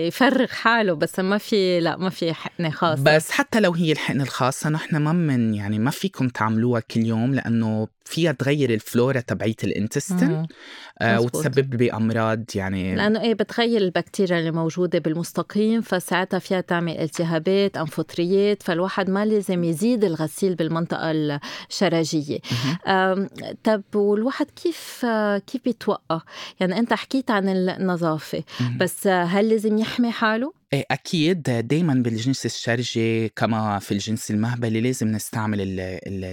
يفرغ 0.08 0.48
حاله 0.48 0.94
بس 0.94 1.20
ما 1.20 1.38
في 1.38 1.80
لا 1.80 1.98
ما 1.98 2.10
في 2.10 2.34
حقنه 2.34 2.70
خاصة. 2.70 3.04
بس 3.04 3.32
حتى 3.32 3.60
لو 3.60 3.72
هي 3.72 3.92
الحقنه 3.92 4.24
الخاصة 4.24 4.70
نحن 4.70 4.98
ما 4.98 5.14
من 5.14 5.54
يعني 5.56 5.80
ما 5.80 5.92
فيكم 5.92 6.28
تعملوها 6.28 6.80
كل 6.80 7.06
يوم 7.06 7.34
لأنه 7.34 7.88
فيها 8.12 8.32
تغير 8.32 8.74
الفلورا 8.74 9.20
تبعية 9.20 9.56
الانتستين 9.64 10.48
آه 11.00 11.22
وتسبب 11.22 11.70
بأمراض 11.78 12.44
يعني. 12.56 12.96
لأنه 12.96 13.22
إيه 13.22 13.34
بتغير 13.34 13.82
البكتيريا 13.82 14.40
اللي 14.40 14.52
موجودة 14.52 15.00
بالمستقيم 15.00 15.82
فساعتها 15.82 16.40
فيها 16.40 16.62
تعمل 16.62 16.98
التهابات 16.98 17.78
أنفطريات 17.78 18.64
فالواحد 18.64 19.10
ما 19.10 19.26
لازم 19.26 19.64
يزيد 19.64 20.04
الغسيل 20.04 20.56
بالمنطقة 20.56 21.12
الشرجية. 21.70 22.40
طب 23.64 23.84
والواحد 23.96 24.46
كيف 24.64 25.06
كيف 25.48 25.62
بيتوقع 25.66 26.22
يعني 26.60 26.80
أنت 26.80 26.94
حكيت 26.94 27.32
عن 27.32 27.50
النظافة 27.50 28.44
بس 28.80 29.08
هل 29.08 29.50
لازم 29.50 29.78
يحمي 29.78 30.12
حاله؟ 30.12 30.61
إيه، 30.74 30.86
أكيد 30.92 31.42
دايما 31.42 31.94
بالجنس 31.94 32.46
الشرجي 32.46 33.30
كما 33.30 33.80
في 33.80 33.92
الجنس 33.92 34.32
المهبلي 34.32 34.82
لازم 34.82 35.08
نستعمل 35.08 35.62
ال 35.62 35.80
ال 35.80 36.26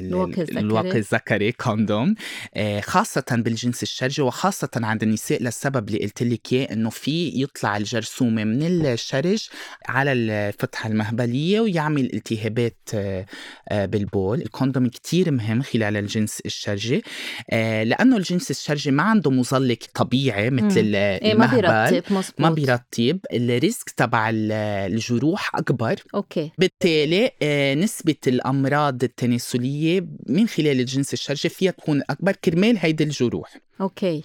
الواقي 0.59 0.99
الذكري. 0.99 1.52
كوندوم. 1.52 2.14
إيه، 2.57 2.80
خاصة 2.80 3.25
بالجنس 3.30 3.83
الشرجي 3.83 4.23
وخاصة 4.23 4.71
عند 4.76 5.02
النساء 5.02 5.42
للسبب 5.42 5.88
اللي 5.88 5.99
قلت 5.99 6.23
لك 6.23 6.52
إياه 6.52 6.73
إنه 6.73 6.90
في 6.90 7.33
يطلع 7.42 7.76
الجرثومة 7.76 8.45
من 8.45 8.87
الشرج 8.87 9.49
على 9.88 10.12
الفتحة 10.12 10.88
المهبلية 10.88 11.61
ويعمل 11.61 12.14
التهابات 12.14 12.78
آه، 12.95 13.26
آه، 13.68 13.87
بالبول. 13.87 14.42
الكوندوم 14.42 14.88
كتير 14.88 15.30
مهم 15.30 15.62
خلال 15.62 15.97
الجنس 15.97 16.40
الشرجي. 16.47 17.02
آه، 17.50 17.85
لأنه 17.85 18.16
الجنس 18.16 18.50
الشرجي 18.50 18.90
ما 18.90 19.02
عنده 19.02 19.30
مزلق 19.30 19.85
طبيعي 19.95 20.50
مثل 20.50 20.80
المهبل 20.80 20.97
إيه 20.97 21.35
ما 21.35 21.47
بيرطب 21.47 22.25
ما 22.38 22.50
بيرطب. 22.50 23.18
ال 23.32 23.44
risk 23.44 23.90
تبع 23.90 24.27
تبع 24.30 24.87
الجروح 24.87 25.56
أكبر. 25.56 26.02
okay. 26.14 26.50
بالتالي 26.58 27.30
آه، 27.42 27.75
نسبة 27.75 28.14
الأمراض 28.26 29.04
التناسلية 29.04 30.06
من 30.26 30.49
خلال 30.49 30.80
الجنس 30.80 31.12
الشرجي 31.12 31.49
فيها 31.49 31.70
تكون 31.70 32.02
أكبر 32.11 32.32
كرمال 32.32 32.78
هيدي 32.78 33.04
الجروح. 33.04 33.56
okay. 33.80 34.25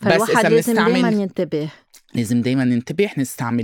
فالواحد 0.00 0.46
لازم 0.46 0.74
دائما 0.74 1.08
ينتبه. 1.08 1.68
لازم 2.14 2.42
دايما 2.42 2.64
ننتبه 2.64 3.10
نستعمل 3.18 3.62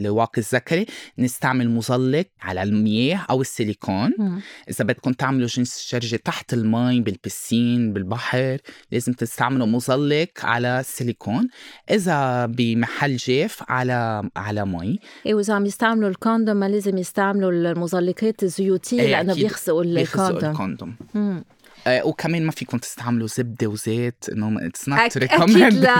الواقي 0.00 0.38
الذكري 0.38 0.86
نستعمل 1.18 1.70
مزلق 1.70 2.26
على 2.42 2.62
المياه 2.62 3.26
أو 3.30 3.40
السيليكون. 3.40 4.10
م. 4.18 4.40
إذا 4.70 4.84
بدكم 4.84 5.12
تعملوا 5.12 5.46
جنس 5.46 5.76
شرجي 5.76 6.16
تحت 6.16 6.52
المي 6.52 7.00
بال 7.00 7.20
piscine 7.20 7.92
بالبحر 7.92 8.58
لازم 8.92 9.12
تستعملوا 9.12 9.66
مزلق 9.66 10.28
على 10.42 10.80
السيليكون. 10.80 11.48
إذا 11.90 12.46
بمحل 12.46 13.16
جاف 13.16 13.62
على 13.68 14.30
على 14.36 14.66
مي. 14.66 14.98
إيه 15.26 15.34
وإذا 15.34 15.54
عم 15.54 15.66
يستعملوا 15.66 16.08
ال 16.08 16.15
condom 16.15 16.56
ما 16.56 16.68
لازم 16.68 16.98
يستعملوا 16.98 17.50
المزلقات 17.50 18.42
الزيوتية 18.42 19.00
إيه 19.00 19.10
لأنه 19.10 19.34
بيخزقوا 19.34 19.84
ال 19.84 19.92
condom. 19.92 20.50
ال 20.50 20.56
condom. 20.56 20.96
آه 21.16 21.44
وكمان 21.88 22.46
ما 22.46 22.52
فيكم 22.52 22.78
تستعملوا 22.78 23.26
زبدة 23.26 23.66
وزيت 23.66 24.24
إنه 24.32 24.66
it's 24.66 24.88
not 24.88 25.18
recommended 25.18 25.62
أكيد 25.62 25.74
لا. 25.74 25.96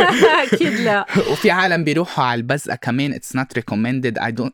أكيد 0.44 0.80
لا. 0.80 1.06
وفي 1.32 1.50
عالم 1.50 1.84
بيروحوا 1.84 2.24
على 2.24 2.38
البزقة 2.38 2.76
كمان 2.76 3.12
it's 3.12 3.36
not 3.36 3.54
recommended 3.54 4.18
I 4.18 4.32
don't 4.32 4.52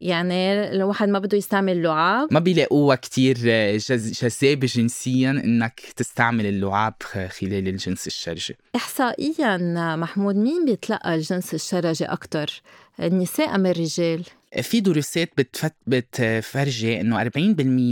يعني 0.00 0.52
الواحد 0.68 1.08
ما 1.08 1.18
بده 1.18 1.38
يستعمل 1.38 1.82
لعاب. 1.82 2.28
ما 2.30 2.40
بيلاقوها 2.40 2.96
كثير 2.96 3.36
آه، 3.46 3.76
جذابة 4.22 4.66
جنسيا 4.66 5.30
إنك 5.30 5.80
تستعمل 5.96 6.46
اللعاب 6.46 6.94
خلال 7.28 7.68
الجنس 7.68 8.06
الشرجي. 8.06 8.56
احصائيا 8.76 9.56
محمود 9.96 10.36
مين 10.36 10.64
بيتلقى 10.64 11.14
الجنس 11.14 11.54
الشرجي 11.54 12.04
أكثر 12.04 12.62
النساء 13.00 13.54
أم 13.54 13.66
الرجال؟ 13.66 14.24
في 14.62 14.80
دراسات 14.80 15.30
بتفت 15.38 15.74
بتفرجي 15.86 17.00
إنه 17.00 17.24
40% 17.24 17.28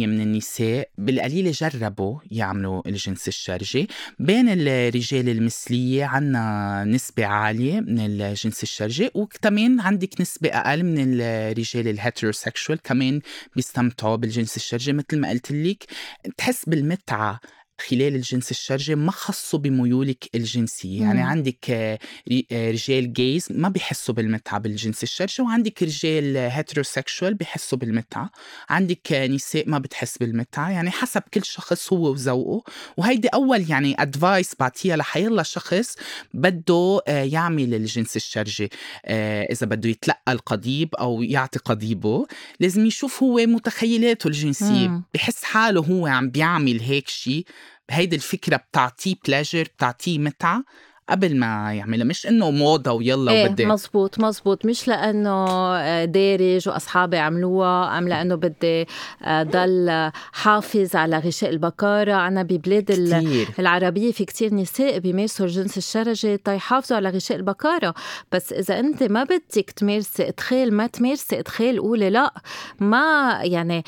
من 0.07 0.21
النساء 0.21 0.88
بالقليل 0.99 1.52
جربوا 1.52 2.19
يعملوا 2.31 2.88
الجنس 2.88 3.28
الشرجي. 3.28 3.88
بين 4.19 4.49
الرجال 4.49 5.28
المثلية 5.28 6.04
عنا 6.04 6.85
نسبة 6.85 7.26
عالية 7.26 7.81
من 7.81 8.00
الجنس 8.00 8.62
الشرجي 8.62 9.11
وكمان 9.14 9.81
عندك 9.81 10.21
نسبة 10.21 10.49
أقل 10.49 10.83
من 10.83 11.21
الرجال 11.21 11.99
الهيتروسexual 11.99 12.76
كمان 12.85 13.21
بيستمتعوا 13.57 14.16
بالجنس 14.16 14.57
الشرجي 14.57 14.92
مثل 14.92 15.19
ما 15.19 15.31
قلت 15.31 15.52
لك. 15.52 15.85
تحس 16.37 16.64
بالمتعة 16.69 17.40
خلال 17.89 18.15
الجنس 18.15 18.51
الشرجي 18.51 18.95
ما 18.95 19.12
خصوا 19.12 19.59
بميولك 19.59 20.29
الجنسية. 20.35 21.01
يعني 21.01 21.12
مم. 21.12 21.19
يعني 21.19 21.31
عندك 21.31 21.71
آه، 21.71 21.99
آه، 22.53 22.71
رجال 22.71 23.12
جيز 23.12 23.47
ما 23.51 23.69
بيحسوا 23.69 24.15
بالمتعة 24.15 24.59
بالجنس 24.59 25.03
الشرجي 25.03 25.43
وعندك 25.43 25.83
رجال 25.83 26.51
هيتروسexual 26.53 27.33
بيحسوا 27.33 27.79
بالمتعة. 27.79 28.31
عندك 28.69 29.12
نساء 29.12 29.69
ما 29.69 29.79
بتحس 29.79 30.19
بالمتعة. 30.19 30.71
يعني 30.71 30.91
حسب 30.91 31.23
كل 31.35 31.45
شخص 31.45 31.93
هو 31.93 32.11
وذوقه. 32.11 32.65
وهيدي 32.97 33.29
أول 33.29 33.71
يعني 33.71 34.03
أدفايس 34.03 34.53
بعطيها 34.61 34.97
لحيلا 34.97 35.43
شخص 35.43 35.97
بده 36.35 37.01
آه، 37.09 37.23
يعمل 37.23 37.75
الجنس 37.75 38.17
الشرجي. 38.17 38.71
إذا 39.53 39.67
بده 39.67 39.89
يتلقى 39.89 40.33
القضيب 40.33 40.95
أو 40.95 41.23
يعطي 41.23 41.59
قضيبه 41.59 42.27
لازم 42.61 42.87
يشوف 42.87 43.23
هو 43.23 43.37
متخيلاته 43.37 44.27
الجنسية. 44.29 44.89
مم. 44.89 45.03
بحس 45.15 45.45
حاله 45.45 45.81
هو 45.81 46.07
عم 46.07 46.31
بيعمل 46.31 46.81
هيك 46.81 47.09
شيء 47.09 47.45
هيدي 47.91 48.17
الفكرة 48.17 48.57
بتعطيه 48.57 49.14
بلاجر 49.26 49.62
بتعطيه 49.62 50.19
متعة. 50.19 50.64
قبل 51.09 51.37
ما 51.37 51.75
يعملها 51.75 52.04
مش 52.04 52.26
إنه 52.26 52.50
موضة 52.50 52.92
ويلا 52.92 53.32
إيه 53.32 53.49
وبدي. 53.49 53.66
مزبوط 53.66 54.21
مزبوط 54.21 54.66
مش 54.66 54.88
لأنه 54.88 55.47
آه، 55.76 56.04
دارج 56.04 56.68
وأصحابي 56.68 57.18
عملوها 57.18 57.99
أم 57.99 58.09
لأنه 58.09 58.35
بدي 58.35 58.87
آه، 59.25 59.42
ضل 59.42 60.11
حافظ 60.32 60.97
على 60.97 61.18
غشاء 61.18 61.50
البكاره 61.50 62.26
أنا 62.28 62.42
ببلاد 62.42 62.82
كتير. 62.92 63.49
العربية 63.59 64.12
في 64.12 64.25
كتير 64.25 64.54
نساء 64.54 64.99
بيمارسوا 64.99 65.47
الجنس 65.47 65.78
الشرجي 65.78 66.37
تيحافظوا 66.37 66.97
على 66.97 67.09
غشاء 67.09 67.38
البكاره 67.38 67.94
بس 68.32 68.52
إذا 68.52 68.78
أنت 68.80 69.02
ما 69.02 69.25
بدك 69.25 69.71
تمارسي 69.76 70.28
إدخال 70.28 70.75
ما 70.75 70.87
تمارسي 70.87 71.38
إدخال 71.38 71.80
قولي 71.80 72.11
لا. 72.11 72.32
ما 72.80 73.38
يعني 73.42 73.85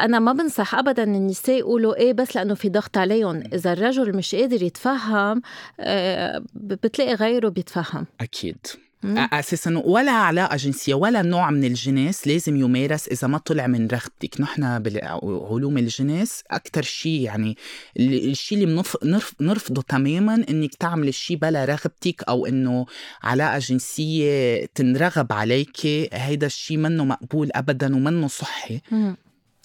أنا 0.00 0.18
ما 0.18 0.32
بنصح 0.32 0.74
ابدا 0.74 1.02
النساء 1.02 1.58
يقولوا 1.58 1.94
إيه 1.96 2.12
بس 2.12 2.36
لأنه 2.36 2.54
في 2.54 2.68
ضغط 2.68 2.98
عليهم. 2.98 3.42
إذا 3.52 3.72
الرجل 3.72 4.16
مش 4.16 4.34
قادر 4.34 4.62
يتفهم 4.62 5.42
آه، 5.80 6.42
بتلاقي 6.54 7.14
غيره 7.14 7.48
بيتفهم. 7.48 8.06
أكيد. 8.20 8.66
أساسا 9.04 9.82
ولا 9.84 10.12
علاقة 10.12 10.56
جنسية 10.56 10.94
ولا 10.94 11.22
نوع 11.22 11.50
من 11.50 11.64
الجنس 11.64 12.26
لازم 12.26 12.56
يمارس 12.56 13.08
إذا 13.08 13.28
ما 13.28 13.38
طلع 13.38 13.66
من 13.66 13.86
رغبتك. 13.86 14.40
نحن 14.40 14.78
بعلوم 14.78 15.78
الجنس 15.78 16.42
أكثر 16.50 16.82
شيء 16.82 17.20
يعني 17.20 17.56
الشيء 17.98 18.58
اللي 18.58 18.82
بنرف 19.02 19.34
نرفضه 19.40 19.82
تماما 19.82 20.34
إنك 20.34 20.74
تعمل 20.74 21.08
الشيء 21.08 21.36
بلا 21.36 21.64
رغبتك 21.64 22.22
أو 22.28 22.46
إنه 22.46 22.86
علاقة 23.22 23.58
جنسية 23.58 24.66
تنرغب 24.74 25.32
عليك. 25.32 25.86
هيدا 26.12 26.46
الشيء 26.46 26.76
منه 26.76 27.04
مقبول 27.04 27.50
ابدا 27.54 27.96
ومنه 27.96 28.28
صحي. 28.28 28.80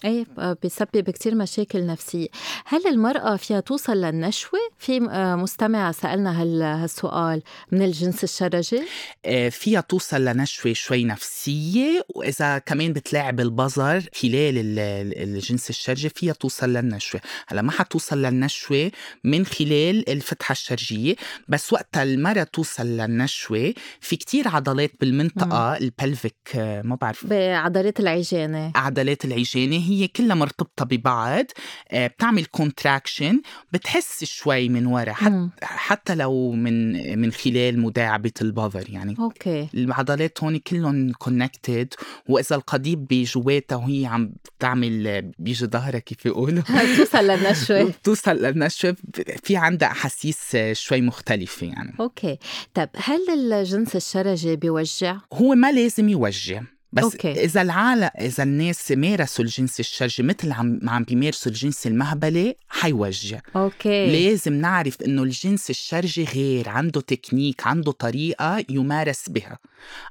إيه 0.05 0.25
بيسبب 0.63 1.09
كتير 1.09 1.35
مشاكل 1.35 1.85
نفسية. 1.85 2.27
هل 2.65 2.87
المرأة 2.87 3.35
فيها 3.35 3.59
توصل 3.59 3.97
للنشوة؟ 3.97 4.59
في 4.77 5.07
آه، 5.11 5.35
مستمع 5.35 5.91
سألنا 5.91 6.41
هالسؤال 6.83 7.41
من 7.71 7.81
الجنس 7.81 8.23
الشرجي؟ 8.23 8.81
آه، 9.25 9.49
فيها 9.49 9.81
توصل 9.81 10.25
لنشوة 10.25 10.73
شوي 10.73 11.03
نفسية 11.03 12.05
وإذا 12.15 12.57
كمان 12.57 12.93
بتلاعب 12.93 13.39
البظر 13.39 14.03
خلال 14.21 14.79
الجنس 15.17 15.69
الشرجي 15.69 16.09
فيها 16.09 16.33
توصل 16.33 16.69
للنشوة. 16.69 17.21
هلا 17.47 17.61
ما 17.61 17.71
حتوصل 17.71 18.21
للنشوة 18.21 18.91
من 19.23 19.45
خلال 19.45 20.09
الفتحة 20.09 20.51
الشرجية 20.51 21.15
بس 21.47 21.73
وقت 21.73 21.97
المرأة 21.97 22.43
توصل 22.43 22.85
للنشوة 22.85 23.73
في 24.01 24.15
كتير 24.15 24.47
عضلات 24.47 24.91
بالمنطقة 25.01 25.77
ال 25.77 25.86
pelvic 25.86 26.35
آه، 26.55 26.81
ما 26.81 26.95
بعرف. 26.95 27.25
بعضلات 27.25 27.99
العجانة 27.99 28.71
عضلات 28.75 29.25
العجانة 29.25 29.75
هي 29.77 30.07
كلها 30.07 30.35
مرتبطة 30.35 30.85
ببعض 30.85 31.45
بتعمل 31.93 32.45
contraction 32.45 33.41
بتحس 33.71 34.23
شوي 34.23 34.66
من 34.69 34.85
ورا 34.85 35.13
حتى, 35.13 35.49
حتى 35.61 36.15
لو 36.15 36.51
من 36.51 37.19
من 37.19 37.31
خلال 37.31 37.79
مداعبة 37.79 38.31
البظر 38.41 38.89
يعني 38.89 39.15
okay. 39.19 39.67
العضلات 39.73 40.43
هون 40.43 40.57
كلهم 40.57 41.11
connected 41.11 41.93
وإذا 42.29 42.55
القضيب 42.55 43.07
بجواتها 43.09 43.75
وهي 43.75 44.05
عم 44.05 44.31
تعمل 44.59 45.21
بيجي 45.39 45.65
ظهرها 45.65 45.99
كيف 45.99 46.25
يقولوا؟ 46.25 46.63
بتوصل 46.93 47.17
للنشوة. 47.17 47.83
بتوصل 48.01 48.31
للنشوة 48.31 48.95
في 49.43 49.57
عندها 49.57 49.89
أحاسيس 49.89 50.57
شوي 50.71 51.01
مختلفة 51.01 51.67
يعني. 51.67 51.95
okay. 51.99 52.37
طب 52.73 52.89
هل 52.95 53.53
الجنس 53.53 53.95
الشرجي 53.95 54.55
بيوجع؟ 54.55 55.17
هو 55.33 55.55
ما 55.55 55.71
لازم 55.71 56.09
يوجع. 56.09 56.61
بس 56.97 57.03
okay. 57.03 57.43
إذا 57.43 57.61
العالم 57.61 58.09
إذا 58.19 58.43
الناس 58.43 58.91
مارسوا 58.91 59.45
الجنس 59.45 59.79
الشرجي 59.79 60.23
مثل 60.23 60.51
عم 60.51 60.79
عم 60.83 61.03
بيمارسوا 61.03 61.51
الجنس 61.51 61.87
المهبلي 61.87 62.55
حيوجع. 62.69 63.39
okay. 63.55 64.11
لازم 64.11 64.53
نعرف 64.53 65.01
إنه 65.01 65.23
الجنس 65.23 65.69
الشرجي 65.69 66.23
غير 66.23 66.69
عنده 66.69 67.01
تكنيك 67.01 67.67
عنده 67.67 67.91
طريقة 67.91 68.65
يمارس 68.69 69.29
بها. 69.29 69.59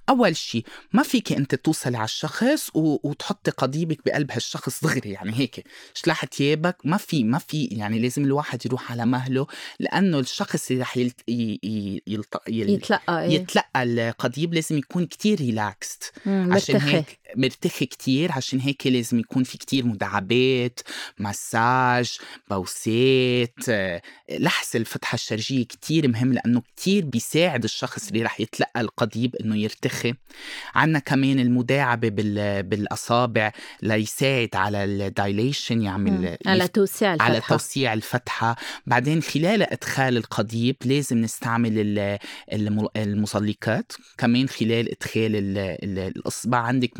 أول 0.08 0.36
شيء 0.36 0.64
ما 0.92 1.02
فيك 1.02 1.32
أنت 1.32 1.54
توصلي 1.54 1.96
على 1.96 2.04
الشخص 2.04 2.70
و... 2.74 3.08
وتحطي 3.08 3.50
قضيبك 3.50 3.98
بقلب 4.06 4.32
هالشخص 4.32 4.84
دغري 4.84 5.10
يعني 5.10 5.32
هيك. 5.34 5.64
شلح 5.94 6.24
ثيابك 6.24 6.76
ما 6.84 6.96
في 6.96 7.24
ما 7.24 7.38
في 7.38 7.64
يعني 7.64 7.98
لازم 7.98 8.24
الواحد 8.24 8.66
يروح 8.66 8.92
على 8.92 9.06
مهله 9.06 9.46
لأنه 9.80 10.18
الشخص 10.18 10.70
اللي 10.70 10.82
رح 10.82 10.96
يلت... 10.96 11.20
ي... 11.28 12.02
يلت... 12.06 12.34
يل... 12.48 12.70
يتلقى 12.70 13.24
إيه؟ 13.24 13.30
يتلقى 13.30 13.82
القضيب 13.82 14.54
لازم 14.54 14.78
يكون 14.78 15.06
كتير 15.06 15.38
ريلاكست 15.38 16.12
عشان 16.26 16.75
هيك 16.82 17.18
مرتخي 17.36 17.86
كتير 17.86 18.32
عشان 18.32 18.60
هيك 18.60 18.86
لازم 18.86 19.18
يكون 19.18 19.44
في 19.44 19.58
كتير 19.58 19.86
مداعبات 19.86 20.80
مساج 21.18 22.18
بوسات. 22.50 23.54
لحس 24.30 24.76
الفتحة 24.76 25.14
الشرجية 25.14 25.64
كتير 25.64 26.08
مهم 26.08 26.32
لأنه 26.32 26.62
كتير 26.76 27.04
بيساعد 27.04 27.64
الشخص 27.64 28.08
اللي 28.08 28.22
رح 28.22 28.40
يتلقى 28.40 28.80
القضيب 28.80 29.36
إنه 29.36 29.56
يرتخي. 29.56 30.14
عنا 30.74 30.98
كمان 30.98 31.40
المداعبة 31.40 32.08
بالأصابع 32.60 33.52
ليساعد 33.82 34.48
على 34.54 34.84
ال 34.84 34.95
dilation 34.95 35.82
يعمل 35.82 36.36
على 36.46 36.68
توسيع 36.68 37.14
الفتحة. 37.14 37.30
على 37.30 37.40
توسيع 37.40 37.92
الفتحة. 37.92 38.56
بعدين 38.86 39.22
خلال 39.22 39.62
إدخال 39.62 40.16
القضيب 40.16 40.76
لازم 40.84 41.18
نستعمل 41.18 42.18
المزلقات 42.96 43.92
كمان 44.18 44.48
خلال 44.48 44.90
إدخال 44.90 45.58
الإصبع 45.98 46.55
عندك 46.58 46.90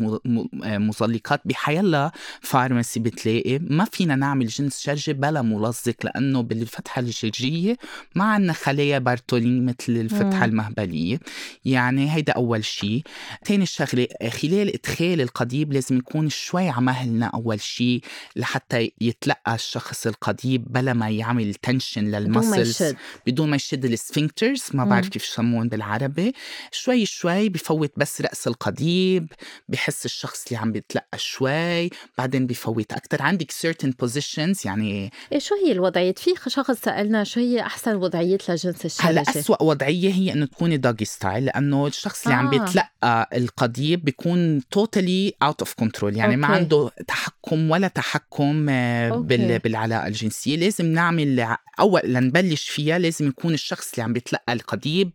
مزلقات 0.63 1.41
بحيلا 1.45 2.11
فارماسي 2.41 2.99
بتلاقي 2.99 3.59
ما 3.59 3.85
فينا 3.85 4.15
نعمل 4.15 4.47
جنس 4.47 4.79
شرجي 4.79 5.13
بلا 5.13 5.41
مزلق 5.41 5.95
لأنه 6.03 6.41
بالفتحة 6.41 7.01
الشرجيه 7.01 7.77
ما 8.15 8.23
عندنا 8.23 8.53
خلايا 8.53 8.99
بارتولين 8.99 9.65
مثل 9.65 9.75
الفتحة 9.89 10.45
المهبلية. 10.45 11.19
يعني 11.65 12.15
هيدا 12.15 12.33
أول 12.33 12.65
شيء 12.65 13.01
ثاني 13.45 13.65
شغلة 13.65 14.07
خلال 14.29 14.73
إدخال 14.73 15.21
القضيب 15.21 15.73
لازم 15.73 15.97
يكون 15.97 16.29
شوي 16.29 16.69
على 16.69 16.81
مهلنا 16.85 17.25
أول 17.25 17.61
شيء 17.61 18.01
لحتى 18.35 18.91
يتلقى 19.01 19.55
الشخص 19.55 20.07
القضيب 20.07 20.73
بلا 20.73 20.93
ما 20.93 21.09
يعمل 21.09 21.53
tension 21.53 22.03
لل 22.03 22.23
muscles 22.23 22.95
بدون 23.27 23.49
ما 23.49 23.55
يشد 23.55 23.85
ال 23.85 23.92
sphincters 23.92 24.63
ما 24.73 24.85
بعرف 24.85 25.09
كيف 25.09 25.23
يسمون 25.23 25.69
بالعربي. 25.69 26.33
شوي 26.71 27.05
شوي 27.05 27.49
بفوت 27.49 27.91
بس 27.97 28.21
رأس 28.21 28.47
القضيب 28.47 29.31
بحس 29.69 30.05
الشخص 30.05 30.45
اللي 30.47 30.57
عم 30.57 30.71
بيتلقى 30.71 31.17
شوي 31.17 31.89
بعدين 32.17 32.47
بفوت 32.47 32.93
أكتر 32.93 33.21
عندك 33.21 33.51
certain 33.51 33.91
positions 34.05 34.65
يعني 34.65 35.11
إيه 35.31 35.39
شو 35.39 35.55
هي 35.65 35.71
الوضعيات 35.71 36.19
في 36.19 36.31
شخص 36.47 36.71
سألنا 36.71 37.23
شو 37.23 37.39
هي 37.39 37.61
أحسن 37.61 37.95
وضعيات 37.95 38.49
لجنس 38.49 38.85
الشرجي 38.85 39.09
هلا 39.09 39.21
أسوأ 39.21 39.63
وضعية 39.63 40.13
هي 40.13 40.33
إنه 40.33 40.45
تكوني 40.45 40.77
doggy 40.77 41.05
style 41.05 41.45
لأنه 41.45 41.87
الشخص 41.87 42.23
اللي 42.23 42.35
آه. 42.35 42.39
عم 42.39 42.49
بيتلقى 42.49 43.29
القضيب 43.33 44.05
بيكون 44.05 44.61
totally 44.61 45.31
out 45.45 45.65
of 45.65 45.83
control 45.83 46.03
يعني 46.03 46.25
okay. 46.25 46.35
ما 46.35 46.47
عنده 46.47 46.91
تحكم 47.07 47.71
ولا 47.71 47.87
تحكم 47.87 48.69
آه، 48.69 49.09
okay. 49.09 49.57
بالعلاقة 49.57 50.07
الجنسية 50.07 50.57
لازم 50.57 50.85
نعمل 50.85 51.57
أول 51.79 52.01
لنبلش 52.03 52.69
فيها 52.69 52.99
لازم 52.99 53.27
يكون 53.27 53.53
الشخص 53.53 53.91
اللي 53.91 54.03
عم 54.03 54.13
بيتلقى 54.13 54.53
القضيب 54.53 55.11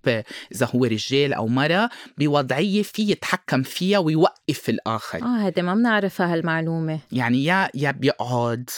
إذا 0.54 0.68
هو 0.74 0.84
رجال 0.84 1.32
أو 1.32 1.48
مرة 1.48 1.90
بوضعية 2.18 2.82
في 2.82 3.02
يتحكم 3.02 3.62
فيها 3.62 3.98
ويوقف 4.22 4.68
الآخر. 4.68 5.22
آه 5.22 5.36
هذا 5.46 5.62
ما 5.62 5.74
بنعرفها 5.74 6.32
هالمعلومة. 6.32 6.98
يعني 7.12 7.44
يا 7.44 7.68
يا 7.74 7.90
بيقعد 7.90 8.70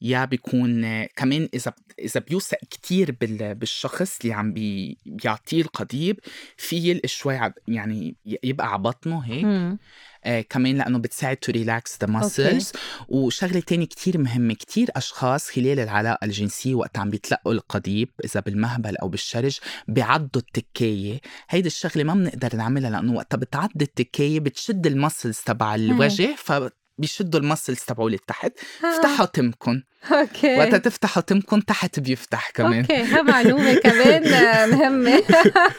يا 0.00 0.24
بيكون 0.24 1.04
كمان 1.04 1.48
إذا 1.54 1.72
إذا 1.98 2.20
بيوثق 2.20 2.58
كثير 2.70 3.16
بالشخص 3.20 4.18
اللي 4.20 4.34
عم 4.34 4.52
بي 4.52 4.98
بيعطيه 5.06 5.62
القضيب 5.62 6.20
في 6.56 7.00
شوي 7.06 7.52
يعني 7.68 8.16
يبقى 8.44 8.72
على 8.72 8.82
بطنه 8.82 9.18
هيك. 9.18 9.78
آه 10.24 10.40
كمان 10.40 10.76
لأنه 10.78 10.98
بتساعد 10.98 11.36
to 11.36 11.52
relax 11.52 11.98
the 12.00 12.06
muscles 12.06 12.72
وشغلة 13.08 13.60
تانية 13.60 13.86
كتير 13.86 14.18
مهمة 14.18 14.54
كتير 14.54 14.88
أشخاص 14.96 15.50
خلال 15.50 15.80
العلاقة 15.80 16.24
الجنسية 16.24 16.74
وقت 16.74 16.98
عم 16.98 17.10
بيتلقوا 17.10 17.52
القضيب 17.52 18.08
إذا 18.24 18.40
بالمهبل 18.40 18.96
أو 18.96 19.08
بالشرج 19.08 19.58
بيعضوا 19.88 20.42
التكاية. 20.42 21.20
هيدي 21.50 21.66
الشغلة 21.66 22.04
ما 22.04 22.14
بنقدر 22.14 22.56
نعملها 22.56 22.90
لأنه 22.90 23.12
وقتها 23.12 23.36
بتعض 23.38 23.82
التكاية 23.82 24.40
بتشد 24.40 24.86
ال 24.86 24.92
muscles 24.92 25.38
تبع 25.38 25.74
الوجه 25.74 26.34
ف 26.38 26.52
بيشدوا 26.98 27.40
ال 27.40 27.45
muscles 27.45 27.78
تبعه 27.78 28.08
لتحت 28.08 28.52
افتحوا 28.84 29.26
تمكن. 29.26 29.82
okay. 30.12 30.56
وقت 30.58 30.74
تفتحوا 30.74 31.22
تمكن 31.22 31.64
تحت 31.64 32.00
بيفتح 32.00 32.50
كمان. 32.50 32.80
okay 32.80 33.02
ها 33.02 33.22
معلومة 33.22 33.74
كمان 33.74 34.22
مهمة. 34.70 35.22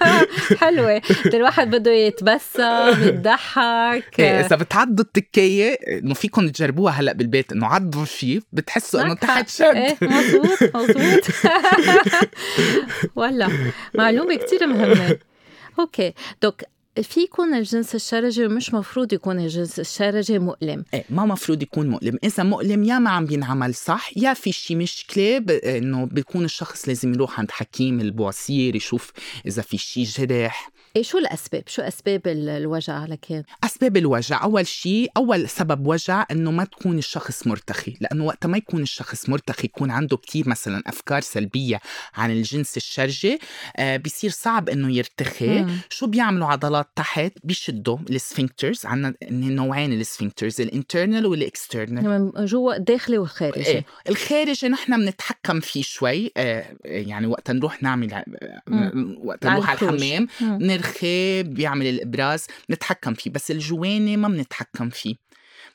حلوة. 0.62 1.02
الواحد 1.26 1.70
بده 1.70 1.92
يتبسم 1.92 3.04
يضحك 3.04 4.20
إيه 4.20 4.40
إذا 4.46 4.56
بتعضوا 4.56 5.06
التكاية 5.06 5.74
إنه 6.00 6.14
فيكم 6.14 6.48
تجربوها 6.50 6.94
هلأ 6.94 7.14
بالبيت 7.14 7.52
إنه 7.52 7.68
عضوا 7.68 8.06
شيء 8.06 8.42
بتحسوا 8.54 9.02
إنه 9.02 9.14
تحت 9.14 9.50
شد. 9.50 9.64
إيه 9.64 9.98
مزبوط 10.02 10.76
مزبوط 10.76 11.24
والله 13.16 13.50
معلومة 13.94 14.36
كتير 14.36 14.68
مهمة. 14.68 15.18
okay 15.80 16.14
doc 16.42 16.62
في 17.02 17.20
يكون 17.20 17.54
الجنس 17.54 17.96
الشرجي 17.96 18.46
ومش 18.46 18.74
مفروض 18.74 19.14
يكون 19.14 19.40
الجنس 19.40 19.80
الشرجي 19.80 20.40
مؤلم. 20.40 20.86
إيه 20.94 21.04
ما 21.10 21.26
مفروض 21.26 21.64
يكون 21.64 21.90
مؤلم. 21.90 22.18
إذا 22.24 22.44
مؤلم 22.44 22.84
يا 22.84 23.00
ما 23.00 23.10
عم 23.10 23.26
بينعمل 23.26 23.76
صح 23.76 24.18
يا 24.18 24.34
في 24.34 24.52
شي 24.52 24.76
مشكلة 24.76 25.40
ب... 25.40 25.52
إنه 25.52 26.06
بيكون 26.06 26.46
الشخص 26.46 26.88
لازم 26.88 27.14
يروح 27.14 27.40
عند 27.40 27.52
حكيم 27.52 28.00
البواسير 28.02 28.76
يشوف 28.76 29.12
إذا 29.46 29.62
في 29.62 29.78
شي 29.78 30.04
جرح. 30.04 30.72
إيه 30.96 31.04
شو 31.04 31.18
الأسباب؟ 31.18 31.64
شو 31.68 31.82
أسباب 31.82 32.22
الوجع 32.28 33.06
كان؟ 33.22 33.44
أسباب 33.64 33.98
الوجع 33.98 34.44
أول 34.44 34.68
شيء 34.68 35.12
أول 35.18 35.50
سبب 35.50 35.88
وجع 35.88 36.26
إنه 36.32 36.52
ما 36.52 36.64
تكون 36.64 36.98
الشخص 36.98 37.48
مرتخي 37.48 37.98
لأنه 38.02 38.26
وقت 38.26 38.46
ما 38.46 38.58
يكون 38.58 38.82
الشخص 38.82 39.30
مرتخي 39.30 39.66
يكون 39.66 39.92
عنده 39.92 40.18
كتير 40.18 40.50
مثلا 40.50 40.84
أفكار 40.88 41.22
سلبية 41.22 41.80
عن 42.14 42.32
الجنس 42.32 42.78
الشرجي 42.78 43.40
آه 43.78 43.98
بيصير 43.98 44.30
صعب 44.30 44.70
إنه 44.70 44.96
يرتخي 44.96 45.62
مم. 45.62 45.78
شو 45.90 46.08
بيعملوا 46.08 46.48
عضلات 46.48 46.88
تحت 46.96 47.32
بيشدوا 47.44 47.98
ال 48.10 48.17
sphincters 48.17 48.86
عندنا 48.86 49.16
نوعين 49.32 49.94
ال 49.94 50.00
sphincters 50.00 50.62
ال 50.62 50.69
internal 50.69 51.26
وال 51.26 51.42
external 51.42 52.04
من 52.04 52.46
جوا 52.46 52.76
الداخلي 52.76 53.18
والخارجي 53.18 53.68
إيه. 53.68 53.86
الخارجي 54.10 54.68
نحن 54.68 54.98
بنتحكم 54.98 55.60
فيه 55.60 55.84
شوي 55.84 56.32
آه 56.38 56.66
يعني 56.86 57.28
وقت 57.28 57.52
نروح 57.52 57.84
نعمل 57.84 58.24
مم. 58.68 59.18
وقت 59.24 59.46
نروح 59.46 59.70
على 59.70 59.80
الحمام 59.82 60.28
بيرخي 60.84 61.44
بيعمل 61.44 61.88
البراز 61.88 62.48
نتحكم 62.72 63.14
فيه 63.14 63.32
بس 63.32 63.52
الجواني 63.52 64.18
ما 64.18 64.28
بنتحكم 64.28 64.90
فيه. 64.90 65.16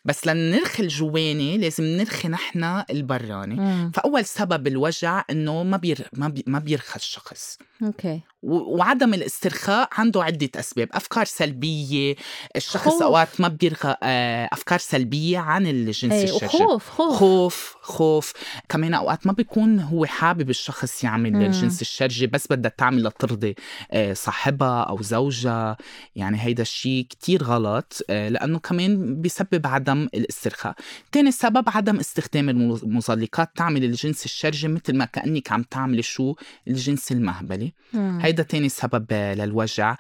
بس 0.05 0.27
لنرخي 0.27 0.83
الجواني 0.83 1.59
لازم 1.59 1.85
نرخي 1.85 2.29
نحن 2.29 2.85
البراني 2.91 3.55
مم. 3.55 3.91
فأول 3.95 4.25
سبب 4.25 4.67
الوجع 4.67 5.25
إنه 5.31 5.63
ما 5.63 5.77
بير 5.77 6.09
ما, 6.13 6.29
بي 6.29 6.45
ما 6.47 6.59
بيرخى 6.59 6.97
الشخص. 6.97 7.59
okay. 7.83 8.21
وعدم 8.43 9.15
الاسترخاء 9.15 9.89
عنده 9.93 10.23
عدة 10.23 10.51
أسباب. 10.57 10.89
أفكار 10.93 11.25
سلبية 11.25 12.15
الشخص 12.57 12.89
خوف. 12.89 13.03
أوقات 13.03 13.41
ما 13.41 13.49
بيرغى 13.49 13.97
آه، 14.03 14.49
أفكار 14.53 14.79
سلبية 14.79 15.39
عن 15.39 15.67
الجنس 15.67 16.13
إيه 16.13 16.49
خوف 16.49 16.89
خوف. 16.89 17.17
خوف 17.19 17.77
خوف. 17.81 18.33
كمان 18.69 18.95
أوقات 18.95 19.27
ما 19.27 19.33
بيكون 19.33 19.81
هو 19.81 20.07
حابب 20.07 20.51
الشخص 20.51 21.05
يعمل 21.05 21.33
مم. 21.33 21.41
الجنس 21.43 21.81
الشرجي 21.81 22.27
بس 22.27 22.47
بدها 22.51 22.73
تعمل 22.79 23.05
لترضي 23.05 23.55
آه، 23.91 24.13
صاحبها 24.13 24.83
أو 24.83 25.03
زوجها. 25.03 25.77
يعني 26.17 26.41
هيدا 26.41 26.63
الشيء 26.63 27.07
كتير 27.11 27.43
غلط 27.43 28.03
آه، 28.11 28.29
لأنه 28.29 28.59
كمان 28.59 29.23
بيسبب 29.23 29.67
عدم 29.67 30.09
الاسترخاء. 30.15 30.75
تاني 31.13 31.31
سبب 31.31 31.65
عدم 31.69 31.99
استخدام 31.99 32.49
المزلقات 32.49 33.51
تعمل 33.57 33.85
الجنس 33.85 34.25
الشرجي 34.25 34.69
مثل 34.69 34.97
ما 34.97 35.05
كأنك 35.05 35.53
عم 35.53 35.63
تعملي 35.63 36.03
شو؟ 36.03 36.35
الجنس 36.69 37.13
المهبلي. 37.13 37.68
هيدا 37.95 38.43
تاني 38.43 38.69
سبب 38.69 39.13
للوجع. 39.13 39.97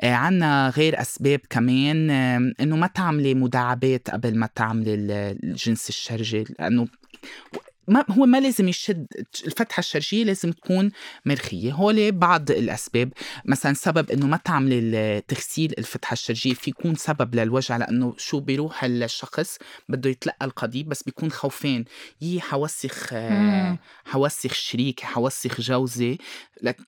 آه، 0.00 0.12
عنا 0.12 0.72
غير 0.76 1.00
أسباب 1.00 1.40
كمان 1.50 2.10
إنه 2.60 2.76
ما 2.76 2.86
تعملي 2.86 3.34
مداعبات 3.34 4.10
قبل 4.10 4.38
ما 4.38 4.48
تعملي 4.54 4.94
الجنس 4.94 5.88
الشرجي 5.88 6.44
لأنه 6.58 6.86
ما 7.92 8.04
هو 8.10 8.26
ما 8.26 8.40
لازم 8.40 8.68
يشد 8.68 9.06
الفتحة 9.46 9.80
الشرجية 9.80 10.24
لازم 10.24 10.52
تكون 10.52 10.90
مرخية. 11.26 11.72
هول 11.72 12.12
بعض 12.12 12.50
الأسباب. 12.50 13.12
مثلا 13.44 13.74
سبب 13.74 14.10
إنه 14.10 14.26
ما 14.26 14.36
تعمل 14.36 15.22
تغسيل 15.28 15.74
الفتحة 15.78 16.12
الشرجية 16.12 16.54
في 16.54 16.70
يكون 16.70 16.94
سبب 16.94 17.34
للوجع 17.34 17.76
لأنه 17.76 18.14
شو 18.18 18.40
بيروح؟ 18.40 18.84
الشخص 18.84 19.56
بده 19.88 20.10
يتلقى 20.10 20.46
القضيب 20.46 20.88
بس 20.88 21.02
بيكون 21.02 21.30
خوفان 21.30 21.84
يي 22.20 22.40
حوسخ 22.40 23.14
حوسخ 24.04 24.52
شريكي 24.52 25.06
حوسخ 25.06 25.60
جوزي 25.60 26.18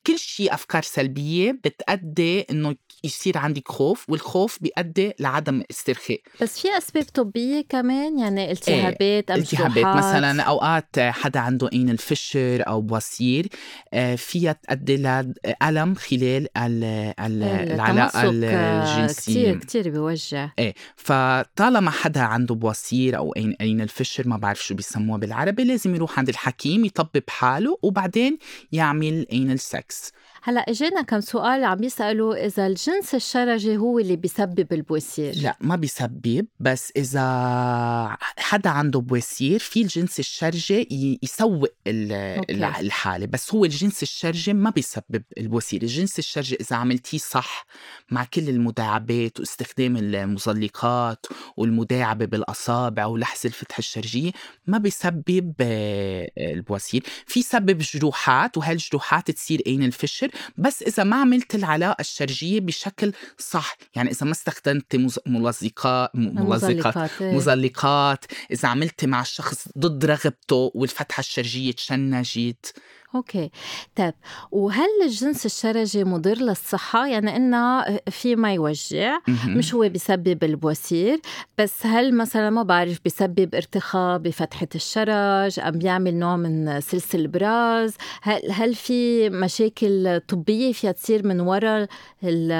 كل 0.06 0.18
شيء 0.18 0.54
أفكار 0.54 0.82
سلبية 0.82 1.52
بتأدي 1.64 2.40
إنه 2.40 2.76
يصير 3.04 3.38
عندك 3.38 3.68
خوف 3.68 4.10
والخوف 4.10 4.58
بيؤدي 4.60 5.12
لعدم 5.20 5.62
استرخاء. 5.70 6.20
بس 6.42 6.60
في 6.60 6.68
أسباب 6.78 7.04
طبية 7.04 7.64
كمان؟ 7.68 8.18
يعني 8.18 8.52
التهابات 8.52 9.30
إيه 9.30 9.38
التهابات 9.38 9.96
مثلا 9.96 10.42
أوقات 10.42 10.74
مرات 10.74 10.93
حدا 10.98 11.40
عنده 11.40 11.68
anal 11.72 11.90
fissure 11.90 12.62
أو 12.66 12.80
بواسير 12.80 13.46
آه، 13.94 14.14
فيها 14.14 14.52
تؤدي 14.52 14.96
لألم 14.96 15.94
خلال 15.94 16.48
العلاقة 16.56 18.30
الجنسية. 18.30 19.52
كثير 19.52 19.58
كثير 19.58 19.90
بيوجع. 19.90 20.48
إيه 20.58 20.74
فطالما 20.96 21.90
حدا 21.90 22.20
عنده 22.20 22.54
بواسير 22.54 23.16
أو 23.16 23.34
anal 23.36 23.56
anal 23.60 23.80
fissure 23.80 24.28
ما 24.28 24.36
بعرف 24.36 24.64
شو 24.64 24.74
بيسموها 24.74 25.18
بالعربي 25.18 25.64
لازم 25.64 25.94
يروح 25.94 26.18
عند 26.18 26.28
الحكيم 26.28 26.84
يطبب 26.84 27.22
حاله 27.28 27.78
وبعدين 27.82 28.38
يعمل 28.72 29.26
anal 29.32 29.50
sex 29.50 30.12
هلا 30.46 30.60
إجينا 30.60 31.02
كم 31.02 31.20
سؤال 31.20 31.64
عم 31.64 31.76
بيسالوا 31.76 32.46
إذا 32.46 32.66
الجنس 32.66 33.14
الشرجي 33.14 33.76
هو 33.76 33.98
اللي 33.98 34.16
بيسبب 34.16 34.72
البواسير 34.72 35.34
لا 35.36 35.56
ما 35.60 35.76
بيسبب 35.76 36.46
بس 36.60 36.92
إذا 36.96 38.16
حدا 38.38 38.70
عنده 38.70 39.00
بواسير 39.00 39.58
في 39.58 39.82
الجنس 39.82 40.18
الشرجي 40.18 41.18
يسوء 41.22 41.68
الحالة 41.86 43.26
بس 43.26 43.54
هو 43.54 43.64
الجنس 43.64 44.02
الشرجي 44.02 44.52
ما 44.52 44.70
بيسبب 44.70 45.22
البواسير 45.38 45.82
الجنس 45.82 46.18
الشرجي 46.18 46.56
إذا 46.60 46.76
عملتيه 46.76 47.18
صح 47.18 47.66
مع 48.10 48.24
كل 48.24 48.48
المداعبات 48.48 49.40
واستخدام 49.40 49.96
المزلقات 49.96 51.26
والمداعبة 51.56 52.24
بالأصابع 52.24 53.06
ولحس 53.06 53.46
الفتحه 53.46 53.78
الشرجية 53.78 54.32
ما 54.66 54.78
بيسبب 54.78 55.52
آه، 55.60 56.30
البواسير 56.38 57.02
في 57.26 57.42
سبب 57.42 57.78
جروحات 57.78 58.56
وهالجروحات 58.56 59.30
تصير 59.30 59.62
anal 59.66 59.82
fissure 59.82 60.33
بس 60.56 60.82
إذا 60.82 61.04
ما 61.04 61.16
عملت 61.16 61.54
العلاقة 61.54 62.00
الشرجية 62.00 62.60
بشكل 62.60 63.12
صح 63.38 63.76
يعني 63.94 64.10
إذا 64.10 64.26
ما 64.26 64.32
استخدمت 64.32 64.96
ملزقات 65.26 66.10
ملزقات 66.14 66.16
مزلقات 66.16 67.10
إيه. 67.22 67.32
مزلقات 67.32 68.24
إذا 68.50 68.68
عملت 68.68 69.04
مع 69.04 69.20
الشخص 69.20 69.68
ضد 69.78 70.04
رغبته 70.04 70.70
والفتحة 70.74 71.20
الشرجية 71.20 71.72
تشنجت 71.72 72.74
okay 73.14 73.50
طيب 73.96 74.14
وهل 74.52 74.88
الجنس 75.04 75.46
الشرجي 75.46 76.04
مضر 76.04 76.38
للصحة؟ 76.38 77.06
يعني 77.06 77.36
إنه 77.36 77.84
في 78.10 78.36
ما 78.36 78.54
يوجع. 78.54 79.18
مش 79.46 79.74
هو 79.74 79.88
بيسبب 79.88 80.44
البواسير 80.44 81.20
بس 81.58 81.86
هل 81.86 82.14
مثلا 82.16 82.50
ما 82.50 82.62
بعرف 82.62 82.98
بيسبب 83.04 83.54
ارتخاء 83.54 84.18
بفتحة 84.18 84.68
الشرج 84.74 85.60
أم 85.60 85.70
بيعمل 85.78 86.14
نوع 86.14 86.36
من 86.36 86.80
سلسل 86.80 87.20
البراز 87.20 87.94
هل, 88.22 88.40
هل 88.50 88.74
في 88.74 89.30
مشاكل 89.30 90.20
طبية 90.28 90.72
فيها 90.72 90.92
تصير 90.92 91.26
من 91.26 91.40
وراء 91.40 91.88
ال- 92.24 92.52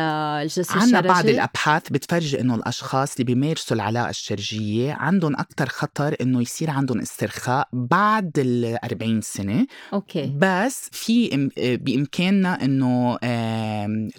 الجنس 0.42 0.70
الشرجي؟ 0.84 1.08
بعض 1.08 1.26
الأبحاث 1.34 1.82
بتفرجي 1.90 2.40
إنه 2.40 2.54
الأشخاص 2.54 3.12
اللي 3.14 3.24
بيمارسوا 3.24 3.76
العلاقة 3.76 4.10
الشرجية 4.10 4.92
عندهم 4.92 5.36
أكثر 5.36 5.66
خطر 5.68 6.16
إنه 6.20 6.42
يصير 6.42 6.70
عندهم 6.70 7.00
استرخاء 7.00 7.68
بعد 7.72 8.30
ال 8.38 8.78
40 8.84 9.20
سنة 9.20 9.66
أوكي 9.92 10.26
بس 10.44 10.88
في 10.92 11.30
إم- 11.30 11.60
بإمكاننا 11.84 12.64
إنه 12.64 13.16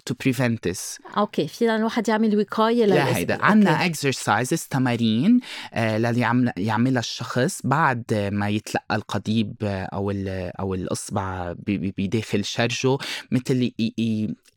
to 0.06 0.14
prevent 0.20 0.68
this 0.68 0.98
okay 1.16 1.48
فينا 1.48 1.76
الواحد 1.76 2.08
يعمل 2.08 2.38
وقاية 2.38 2.84
لا 2.84 2.94
للإس- 3.12 3.16
هيدا 3.16 3.34
okay. 3.34 3.46
عنا 3.46 3.86
exercises 3.86 4.62
تمارين 4.62 5.40
آه، 5.74 5.98
للي 5.98 6.20
يعمل 6.20 6.52
يعملها 6.56 7.00
الشخص 7.00 7.60
بعد 7.64 8.28
ما 8.32 8.48
يتلقى 8.48 8.96
القضيب 8.96 9.54
آه، 9.62 9.84
أو 9.92 10.12
أو 10.60 10.74
الإصبع 10.74 11.54
بداخل 11.98 12.44
شرجه 12.44 12.98
مثل 13.32 13.70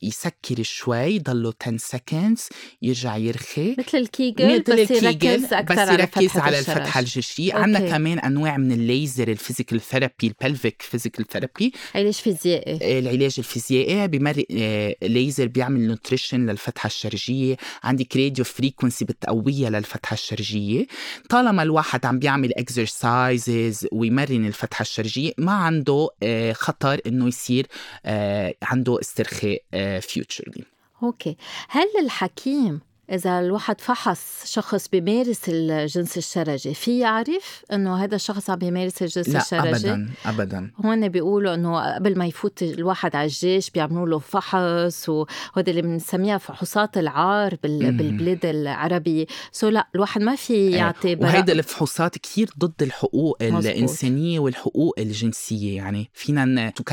يسكر 0.02 0.62
شوي 0.62 1.18
ضله 1.18 1.52
10 1.66 1.76
seconds 1.76 2.48
يرجع 2.82 3.16
يرخي 3.16 3.76
مثل 3.78 3.98
الكيجل 3.98 4.54
مثل 4.60 4.62
بس 4.84 4.90
الكيجل، 4.90 5.26
يركز 5.30 5.52
أكثر 5.54 5.84
بس 5.84 5.90
يركز 6.00 6.36
على. 6.36 6.58
الفتحة 6.58 7.00
الشرجية 7.00 7.52
okay. 7.52 7.62
عندنا 7.64 7.88
كمان 7.90 8.18
أنواع 8.18 8.56
من 8.56 8.72
الليزر 8.72 9.28
ال 9.28 9.34
physical 9.34 9.80
therapy 9.80 10.12
ال 10.42 10.48
pelvic 10.48 10.82
physical 10.82 11.26
therapy 11.26 11.59
علاج 11.94 12.14
فيزيائي 12.14 12.98
العلاج 12.98 13.34
الفيزيائي 13.38 14.08
بمر 14.08 14.42
آه، 14.56 14.96
ليزر 15.02 15.46
بيعمل 15.46 15.80
nutrition 15.80 16.46
للفتحة 16.46 16.86
الشرجية. 16.86 17.56
عندك 17.82 18.16
radio 18.16 18.44
frequency 18.44 19.04
بتقويها 19.04 19.70
للفتحة 19.70 20.14
الشرجية. 20.14 20.86
طالما 21.30 21.62
الواحد 21.62 22.06
عم 22.06 22.18
بيعمل 22.18 22.54
exercises 22.54 23.86
ويمرن 23.92 24.46
الفتحة 24.46 24.82
الشرجية 24.82 25.32
ما 25.38 25.52
عنده 25.52 26.08
آه، 26.22 26.52
خطر 26.52 27.00
إنه 27.06 27.28
يصير 27.28 27.66
آه، 28.06 28.54
عنده 28.62 29.00
استرخاء 29.00 29.62
futurely 30.00 30.64
okay. 31.02 31.36
هل 31.68 31.86
الحكيم 32.02 32.80
إذا 33.10 33.40
الواحد 33.40 33.80
فحص 33.80 34.44
شخص 34.44 34.88
بيمارس 34.88 35.40
الجنس 35.48 36.18
الشرجي 36.18 36.74
في 36.74 36.98
يعرف 36.98 37.64
إنه 37.72 38.04
هذا 38.04 38.14
الشخص 38.14 38.50
عم 38.50 38.58
بيمارس 38.58 39.02
الجنس 39.02 39.28
لا 39.28 39.40
الشرجي؟ 39.40 39.90
ابدا 39.90 40.10
ابدا 40.24 40.70
هون 40.84 41.08
بيقولوا 41.08 41.54
إنه 41.54 41.94
قبل 41.94 42.18
ما 42.18 42.26
يفوت 42.26 42.62
الواحد 42.62 43.16
على 43.16 43.24
الجيش 43.24 43.70
بيعملوا 43.70 44.08
له 44.08 44.18
فحص 44.18 45.08
وهذا 45.08 45.70
اللي 45.70 45.82
بنسميها 45.82 46.38
فحوصات 46.38 46.98
العار 46.98 47.56
بال... 47.62 47.92
بالبلاد 47.92 48.46
العربية 48.46 49.26
so 49.52 49.68
لا 49.68 49.88
الواحد 49.94 50.20
ما 50.20 50.36
في 50.36 50.70
يعطي 50.70 51.14
براءة 51.14 51.32
وهيدا 51.32 51.52
الفحوصات 51.52 52.18
كتير 52.18 52.50
ضد 52.58 52.82
الحقوق 52.82 53.42
مزبوط. 53.42 53.66
الإنسانية 53.66 54.38
والحقوق 54.38 54.94
الجنسية 54.98 55.76
يعني 55.76 56.10
فينا 56.14 56.70
تو 56.70 56.84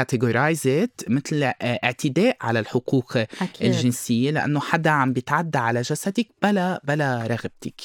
مثل 1.07 1.43
آه، 1.43 1.53
اعتداء 1.61 2.37
على 2.41 2.59
الحقوق 2.59 3.17
أكيد 3.17 3.61
الجنسية 3.61 4.31
لأنه 4.31 4.59
حدا 4.59 4.89
عم 4.89 5.13
بيتعدى 5.13 5.57
على 5.57 5.81
جسدك 6.07 6.27
بلا 6.43 6.81
بلا 6.83 7.27
رغبتك. 7.27 7.81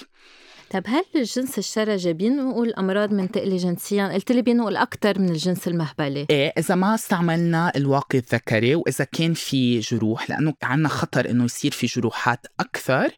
طب 0.71 0.83
هل 0.87 1.05
الجنس 1.17 1.59
الشرجي 1.59 2.13
بينقل 2.13 2.75
أمراض 2.75 3.13
منتقلة 3.13 3.57
جنسيا؟ 3.57 4.09
قلت 4.09 4.33
لي 4.33 4.43
بينقل 4.43 4.77
أكثر 4.77 5.19
من 5.19 5.29
الجنس 5.29 5.69
المهبلي. 5.69 6.27
إيه 6.31 6.53
إذا 6.59 6.75
ما 6.75 6.95
استعملنا 6.95 7.73
الواقي 7.77 8.19
الذكري 8.19 8.75
وإذا 8.75 9.05
كان 9.05 9.35
في 9.35 9.81
جروح 9.81 10.31
لأنه 10.31 10.55
عنا 10.63 10.89
خطر 10.89 11.31
إنه 11.31 11.45
يصير 11.45 11.71
في 11.71 11.87
جروحات 11.87 12.47
أكثر 12.61 13.11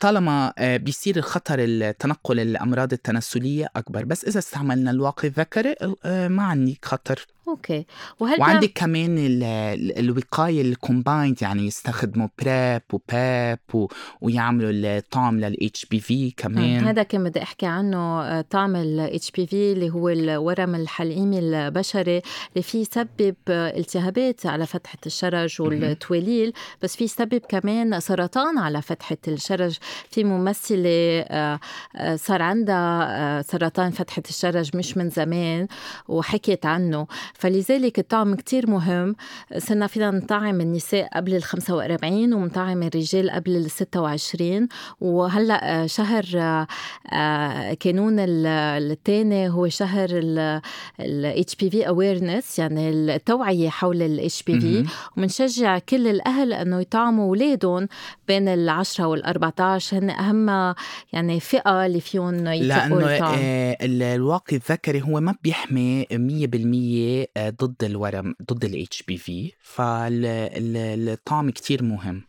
طالما 0.00 0.52
آه، 0.58 0.76
بيصير 0.76 1.16
الخطر 1.16 1.56
التنقل 1.58 2.40
الأمراض 2.40 2.92
التناسلية 2.92 3.68
أكبر. 3.76 4.04
بس 4.04 4.24
إذا 4.24 4.38
استعملنا 4.38 4.90
الواقي 4.90 5.28
الذكري 5.28 5.74
آه، 6.04 6.28
ما 6.28 6.42
عندك 6.42 6.84
خطر. 6.84 7.26
أوكي. 7.50 7.86
وهل 8.20 8.40
وعندك 8.40 8.72
كمان 8.74 9.18
ال- 9.18 9.42
ال- 9.42 9.98
الوقاية 9.98 10.62
ال 10.62 10.71
combined 10.71 11.42
يعني 11.42 11.66
يستخدموا 11.66 12.28
PrEP 12.42 12.82
و 12.92 13.09
PEP 13.09 13.58
و... 13.74 13.86
ويعملوا 14.20 14.70
الطعم 14.72 15.40
لل 15.40 15.84
HPV 15.86 16.30
كمان. 16.30 16.84
هذا 16.84 17.02
كان 17.02 17.24
بدي 17.24 17.42
أحكي 17.42 17.66
عنه 17.66 17.98
آه، 18.22 18.40
طعم 18.50 18.76
ال 18.76 19.30
HPV 19.30 19.72
اللي 19.72 19.90
هو 19.90 20.08
الورم 20.08 20.74
الحليمي 20.74 21.38
البشري 21.38 22.22
اللي 22.52 22.62
فيه 22.62 22.80
يسبب 22.80 23.34
آه، 23.48 23.78
التهابات 23.78 24.46
على 24.46 24.66
فتحة 24.66 24.98
الشرج 25.06 25.62
والتواليل. 25.62 26.52
بس 26.82 26.96
فيه 26.96 27.04
يسبب 27.04 27.38
كمان 27.48 28.00
سرطان 28.00 28.58
على 28.58 28.82
فتحة 28.82 29.16
الشرج. 29.28 29.76
في 30.10 30.24
ممثلة 30.24 31.20
آه، 31.20 31.60
آه، 31.96 32.16
صار 32.16 32.42
عندها 32.42 33.06
آه، 33.38 33.42
سرطان 33.42 33.90
فتحة 33.90 34.22
الشرج 34.28 34.76
مش 34.76 34.96
من 34.96 35.10
زمان 35.10 35.66
وحكيت 36.08 36.66
عنه. 36.66 37.06
فلذلك 37.40 37.98
الطعم 37.98 38.34
كتير 38.34 38.70
مهم. 38.70 39.16
صرنا 39.58 39.86
فينا 39.86 40.10
نطعم 40.10 40.60
النساء 40.60 41.08
قبل 41.16 41.34
ال 41.34 41.42
45 41.42 42.32
ونطعم 42.34 42.82
الرجال 42.82 43.30
قبل 43.30 43.56
ال 43.56 43.70
26 43.70 44.68
وهلأ 45.00 45.82
آه، 45.82 45.86
شهر 45.86 46.24
آه، 46.36 46.66
آه، 47.12 47.74
كانون 47.74 48.16
الثاني 48.18 49.48
هو 49.48 49.68
شهر 49.68 50.08
ال 50.12 50.60
HPV 51.00 51.88
awareness 51.88 52.58
يعني 52.58 52.90
التوعية 52.90 53.68
حول 53.68 54.02
ال 54.02 54.42
HPV. 54.42 54.84
وبنشجع 55.16 55.78
كل 55.78 56.06
الأهل 56.08 56.52
إنه 56.52 56.80
يطعموا 56.80 57.24
أولادهم 57.24 57.88
بين 58.28 58.48
ال 58.48 58.68
10 58.68 59.06
وال 59.06 59.24
14 59.24 59.98
هن 59.98 60.10
أهم 60.10 60.74
يعني 61.12 61.40
فئة 61.40 61.86
اللي 61.86 62.00
فيهم 62.00 62.46
يتلقوا 62.46 63.00
لأنه 63.00 63.34
ال- 63.82 64.02
الواقي 64.02 64.56
الذكري 64.56 65.02
هو 65.02 65.20
ما 65.20 65.34
بيحمي 65.44 66.06
100% 66.10 66.14
آه، 66.14 67.19
ضد 67.38 67.84
الورم 67.84 68.34
ضد 68.52 68.64
ال 68.64 69.02
HPV 69.02 69.52
فالطعم 69.62 71.50
كتير 71.50 71.82
مهم. 71.82 72.22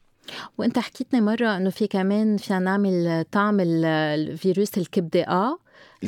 وأنت 0.57 0.79
حكيتني 0.79 1.21
مرة 1.21 1.57
إنه 1.57 1.69
في 1.69 1.87
كمان 1.87 2.37
فينا 2.37 2.59
نعمل 2.59 3.25
طعم 3.31 3.59
ال- 3.59 3.85
الفيروس 3.85 4.77
الكبدة 4.77 5.21
آه 5.27 5.57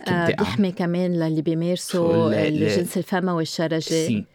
آه، 0.07 0.09
آه. 0.11 0.27
بيحمي 0.27 0.71
كمان 0.71 1.13
للي 1.19 1.41
بيمارسوا 1.41 2.27
ال- 2.29 2.33
ال- 2.33 2.63
الجنس 2.63 2.97
الفموي 2.97 3.33
والشرجي 3.35 3.79
C. 4.07 4.25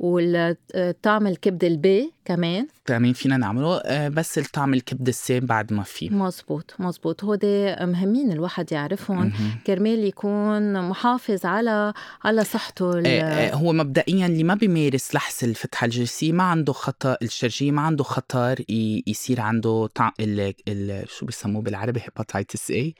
والطعم 0.00 1.26
الكبدة 1.26 1.66
ال 1.66 1.89
B 1.89 2.12
كمان. 2.28 2.66
كمان 2.86 3.12
فينا 3.12 3.36
نعمله. 3.36 3.76
آه، 3.76 4.08
بس 4.08 4.38
الطعم 4.38 4.74
الكبده 4.74 5.08
ال 5.08 5.21
C 5.21 5.33
ما 5.33 5.46
بعد 5.46 5.72
ما 5.72 5.82
في 5.82 6.10
مزبوط 6.10 6.74
مزبوط 6.78 7.24
هودي 7.24 7.76
مهمين 7.80 8.32
الواحد 8.32 8.72
يعرفهم. 8.72 9.32
كرمال 9.66 10.04
يكون 10.04 10.88
محافظ 10.88 11.46
على 11.46 11.92
على 12.24 12.44
صحته 12.44 12.98
آه، 12.98 13.02
آه، 13.06 13.54
هو 13.54 13.72
مبدئيا 13.72 14.26
اللي 14.26 14.44
ما 14.44 14.54
بيمارس 14.54 15.14
لحس 15.14 15.44
الفتحة 15.44 15.84
الجنسيه 15.84 16.32
ما 16.32 16.42
عنده 16.42 16.72
خطر 16.72 17.16
الشرجية 17.22 17.70
ما 17.70 17.82
عنده 17.82 18.04
خطر 18.04 18.56
يصير 19.06 19.40
عنده 19.40 19.88
طع... 19.94 20.12
ال... 20.20 20.54
ال... 20.68 21.08
شو 21.08 21.26
بيسموه 21.26 21.62
بالعربي؟ 21.62 22.00
hepatitis 22.00 22.70
A 22.70 22.94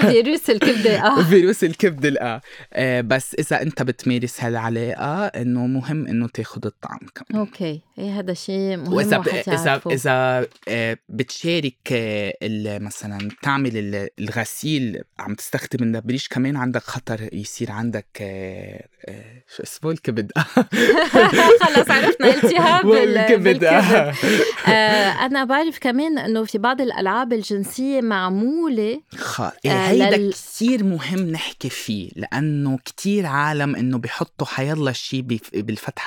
فيروس 0.00 0.50
الكبده 0.50 1.06
آه. 1.06 1.22
فيروس 1.22 1.64
الكبد 1.64 2.06
الآ 2.12 2.40
آه 2.72 3.00
بس 3.00 3.34
إذا 3.34 3.62
أنت 3.62 3.82
بتمارس 3.82 4.44
هالعلاقة 4.44 5.26
إنه 5.26 5.66
مهم 5.66 6.06
إنه 6.06 6.28
تاخذ 6.28 6.66
الطعم 6.66 6.98
كمان. 7.14 7.40
أوكي. 7.40 7.80
إيه 7.98 8.20
هذا 8.32 8.40
شيء 8.40 8.76
مهم 8.76 8.92
وإذا 8.92 9.18
ب... 9.18 9.26
يعرفه. 9.26 9.92
إذا 9.92 10.46
آه، 10.68 10.98
بتشارك 11.08 11.76
آه، 11.92 12.32
مثلا 12.78 13.18
بتعمل 13.28 13.76
ال- 13.76 14.08
الغسيل 14.18 15.02
عم 15.18 15.34
تستخدم 15.34 15.82
النبريش 15.82 16.28
كمان 16.28 16.56
عندك 16.56 16.82
خطر 16.82 17.28
يصير 17.32 17.70
عندك 17.72 18.06
آه، 18.20 18.84
شو 19.56 19.62
اسمه؟ 19.62 19.90
الكبد. 19.90 20.32
خلص 21.62 21.90
عرفنا 21.90 22.34
التهاب 22.34 22.86
بال- 22.86 23.18
الكبد. 23.18 23.42
بالكبد. 23.44 24.14
أنا 25.26 25.44
بعرف 25.44 25.78
كمان 25.78 26.18
إنه 26.18 26.44
في 26.44 26.58
بعض 26.58 26.80
الألعاب 26.80 27.32
الجنسية 27.32 28.00
معمولة 28.00 29.00
خ... 29.16 29.40
آه، 29.40 29.52
هيدا 29.66 30.16
لل- 30.16 30.32
كثير 30.32 30.84
مهم 30.84 31.18
نحكي 31.30 31.68
فيه 31.70 32.10
لأنه 32.16 32.78
كثير 32.84 33.26
عالم 33.26 33.76
إنه 33.76 33.98
بيحطوا 33.98 34.46
حيالله 34.46 34.92
شيء 34.92 35.22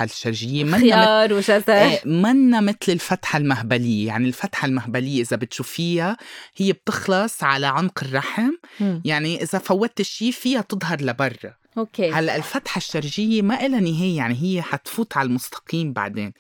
الشرجية. 0.05 0.63
منا 0.63 0.77
خيار 0.77 1.33
وجزر. 1.33 1.73
إيه، 1.73 1.99
منا 2.21 2.62
مثل 2.62 2.78
الفتحة 2.89 3.38
المهبلية. 3.38 4.08
يعني 4.08 4.28
الفتحة 4.28 4.65
المهبلية 4.65 5.21
إذا 5.21 5.38
بتشوفيها 5.38 6.17
هي 6.58 6.73
بتخلص 6.73 7.43
على 7.43 7.67
عنق 7.67 8.04
الرحم. 8.04 8.51
مم. 8.80 9.01
يعني 9.06 9.43
إذا 9.43 9.60
فوتت 9.60 10.01
شيء 10.01 10.32
فيها 10.32 10.62
تظهر 10.62 11.01
لبرا. 11.01 11.54
أوكي. 11.77 12.11
هلا 12.11 12.35
الفتحة 12.35 12.77
الشرجية 12.77 13.41
ما 13.41 13.65
إلها 13.65 13.79
نهاية 13.79 14.17
يعني 14.17 14.38
هي 14.41 14.61
حتفوت 14.61 15.17
على 15.17 15.27
المستقيم 15.27 15.93
بعدين. 15.93 16.33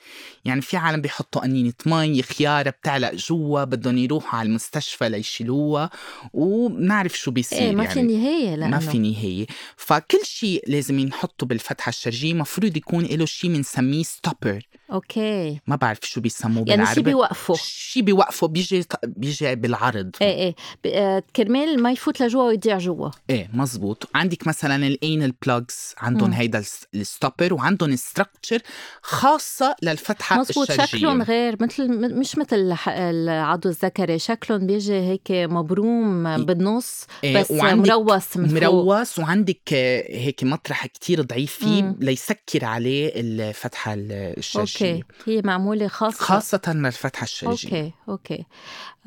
يعني 0.45 0.61
في 0.61 0.77
عالم 0.77 1.01
بيحطوا 1.01 1.41
قنينة 1.41 1.73
مي 1.85 2.21
خيارة 2.21 2.69
بتعلق 2.69 3.13
جوا 3.13 3.63
بدهم 3.63 3.97
يروحوا 3.97 4.39
على 4.39 4.47
المستشفى 4.49 5.09
ليشيلوها 5.09 5.89
وبنعرف 6.33 7.17
شو 7.17 7.31
بيصير 7.31 7.59
إيه 7.59 7.75
ما 7.75 7.83
يعني. 7.83 7.93
في 7.93 8.01
نهاية 8.01 8.55
لأنه. 8.55 8.67
ما 8.71 8.79
في 8.79 8.97
نهاية. 8.99 9.45
فكل 9.77 10.19
شيء 10.23 10.63
لازم 10.67 10.99
ينحطه 10.99 11.45
بالفتحة 11.45 11.89
الشرجية 11.89 12.33
مفروض 12.33 12.77
يكون 12.77 13.05
له 13.05 13.25
شيء 13.25 13.53
بنسميه 13.53 14.03
ستوبر 14.03 14.67
أوكي. 14.91 15.59
ما 15.67 15.75
بعرف 15.75 15.99
شو 16.03 16.21
بيسموه 16.21 16.65
يعني 16.67 16.81
بالعربي. 16.81 17.01
بيوقفوا. 17.01 17.55
شيء 17.59 18.03
بيوقفه 18.03 18.47
بيجي 18.47 18.85
بيجي 19.03 19.55
بالعرض. 19.55 20.11
إيه 20.21 20.55
إيه. 20.85 20.95
آه، 20.95 21.23
كرمال 21.35 21.81
ما 21.83 21.91
يفوت 21.91 22.21
لجوا 22.21 22.43
ويضيع 22.43 22.77
جوا. 22.77 23.09
إيه 23.29 23.49
مزبوط. 23.53 24.09
عندك 24.15 24.47
مثلا 24.47 24.87
ال 24.87 24.94
anal 24.94 25.24
plugs 25.45 25.93
عندهم. 25.97 26.31
هيدا 26.31 26.59
الس- 26.59 26.85
ال 26.95 27.02
stopper 27.02 27.53
وعندهم 27.53 27.95
structure 27.95 28.59
خاصة 29.01 29.75
للفتحة 29.81 30.39
مزبوط 30.39 30.69
الشرجيه 30.71 30.85
شكلهم 30.85 31.21
غير 31.21 31.57
مثل 31.63 32.15
مش 32.19 32.37
مثل 32.37 32.75
العضو 32.87 33.69
الذكري 33.69 34.19
شكلهم 34.19 34.67
بيجي 34.67 34.93
هيك 34.93 35.31
مبروم 35.31 36.45
بالنص 36.45 37.05
إيه، 37.23 37.37
بس 37.39 37.51
مروس 37.51 38.37
من 38.37 38.53
مروس 38.53 39.19
وعندك 39.19 39.73
هيك 40.09 40.43
مطرح 40.43 40.85
كتير 40.85 41.21
ضعيف 41.21 41.53
فيه 41.53 41.81
مم. 41.83 41.95
ليسكر 41.99 42.65
عليه 42.65 43.11
الفتحة 43.15 43.93
الشرجيه 43.97 44.93
أوكي 44.93 45.03
هي 45.25 45.41
معمولة 45.41 45.87
خاصة. 45.87 46.17
خاصة 46.25 46.61
للفتحة 46.67 47.23
الشرجيه 47.23 47.67
أوكي 47.69 47.91
أوكي. 48.09 48.45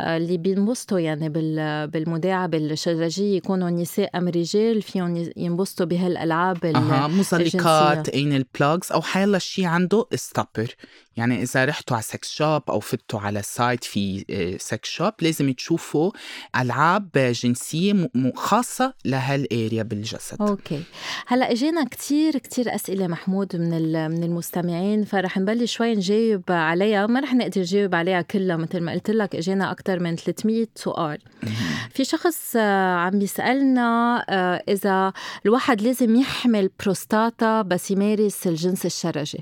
آه، 0.01 0.17
اللي 0.17 0.37
بينبسطوا 0.37 0.99
يعني 0.99 1.29
بال- 1.29 1.87
بالمداعبة 1.87 2.59
الشرجيه 2.59 3.37
يكونوا 3.37 3.71
نساء 3.71 4.19
ام 4.19 4.29
رجال 4.29 4.83
فيهم 4.83 5.31
ينبسطوا 5.37 5.87
بهالالعاب 5.87 6.08
ال- 6.09 6.77
أها 6.77 7.07
مزلقات 7.07 8.09
anal 8.09 8.45
plugs 8.61 8.93
أو 8.93 9.03
حيلا 9.03 9.39
شيء 9.39 9.65
عنده 9.67 10.07
stopper 10.15 10.75
يعني 11.19 11.43
إذا 11.43 11.65
رحتوا 11.65 11.97
على 11.97 12.03
sex 12.03 12.33
shop 12.35 12.63
أو 12.71 12.81
فتوا 12.81 13.21
على 13.21 13.43
site 13.43 13.85
في 13.85 14.25
sex 14.61 14.89
shop 14.91 15.13
لازم 15.21 15.53
تشوفوا 15.53 16.11
م- 17.93 18.09
م- 18.15 18.33
خاصة 18.37 18.95
لهال 19.05 19.38
area 19.38 19.83
بالجسد. 19.83 20.43
أوكي. 20.43 20.83
هلأ 21.27 21.53
إجينا 21.53 21.85
كتير 21.85 22.39
كتير 22.39 22.75
أسئلة 22.75 23.07
محمود 23.07 23.57
من 23.57 24.11
من 24.11 24.23
المستمعين 24.25 25.05
فرح 25.05 25.39
نبلش 25.39 25.73
شوي 25.77 25.95
نجاوب 25.95 26.43
عليها. 26.51 27.07
ما 27.07 27.21
رح 27.21 27.35
نقدر 27.35 27.61
نجاوب 27.61 27.95
عليها 27.95 28.23
كلها 28.23 28.57
مثل 28.57 28.81
ما 28.81 28.93
قلت 28.93 29.11
لك 29.11 29.37
إجينا 29.37 29.71
أكثر 29.71 30.01
من 30.01 30.17
300 30.17 30.67
سؤال. 30.75 31.19
في 31.91 32.05
شخص 32.05 32.57
آه، 32.57 32.95
عم 32.95 33.19
بيسالنا 33.19 34.25
آه، 34.29 34.63
إذا 34.69 35.13
الواحد 35.47 35.83
لازم 35.83 36.17
يحمي 36.17 36.71
بروستاتا 36.85 37.63
بس 37.63 37.91
يمارس 37.91 38.47
الجنس 38.47 38.87
الشرجي. 38.87 39.41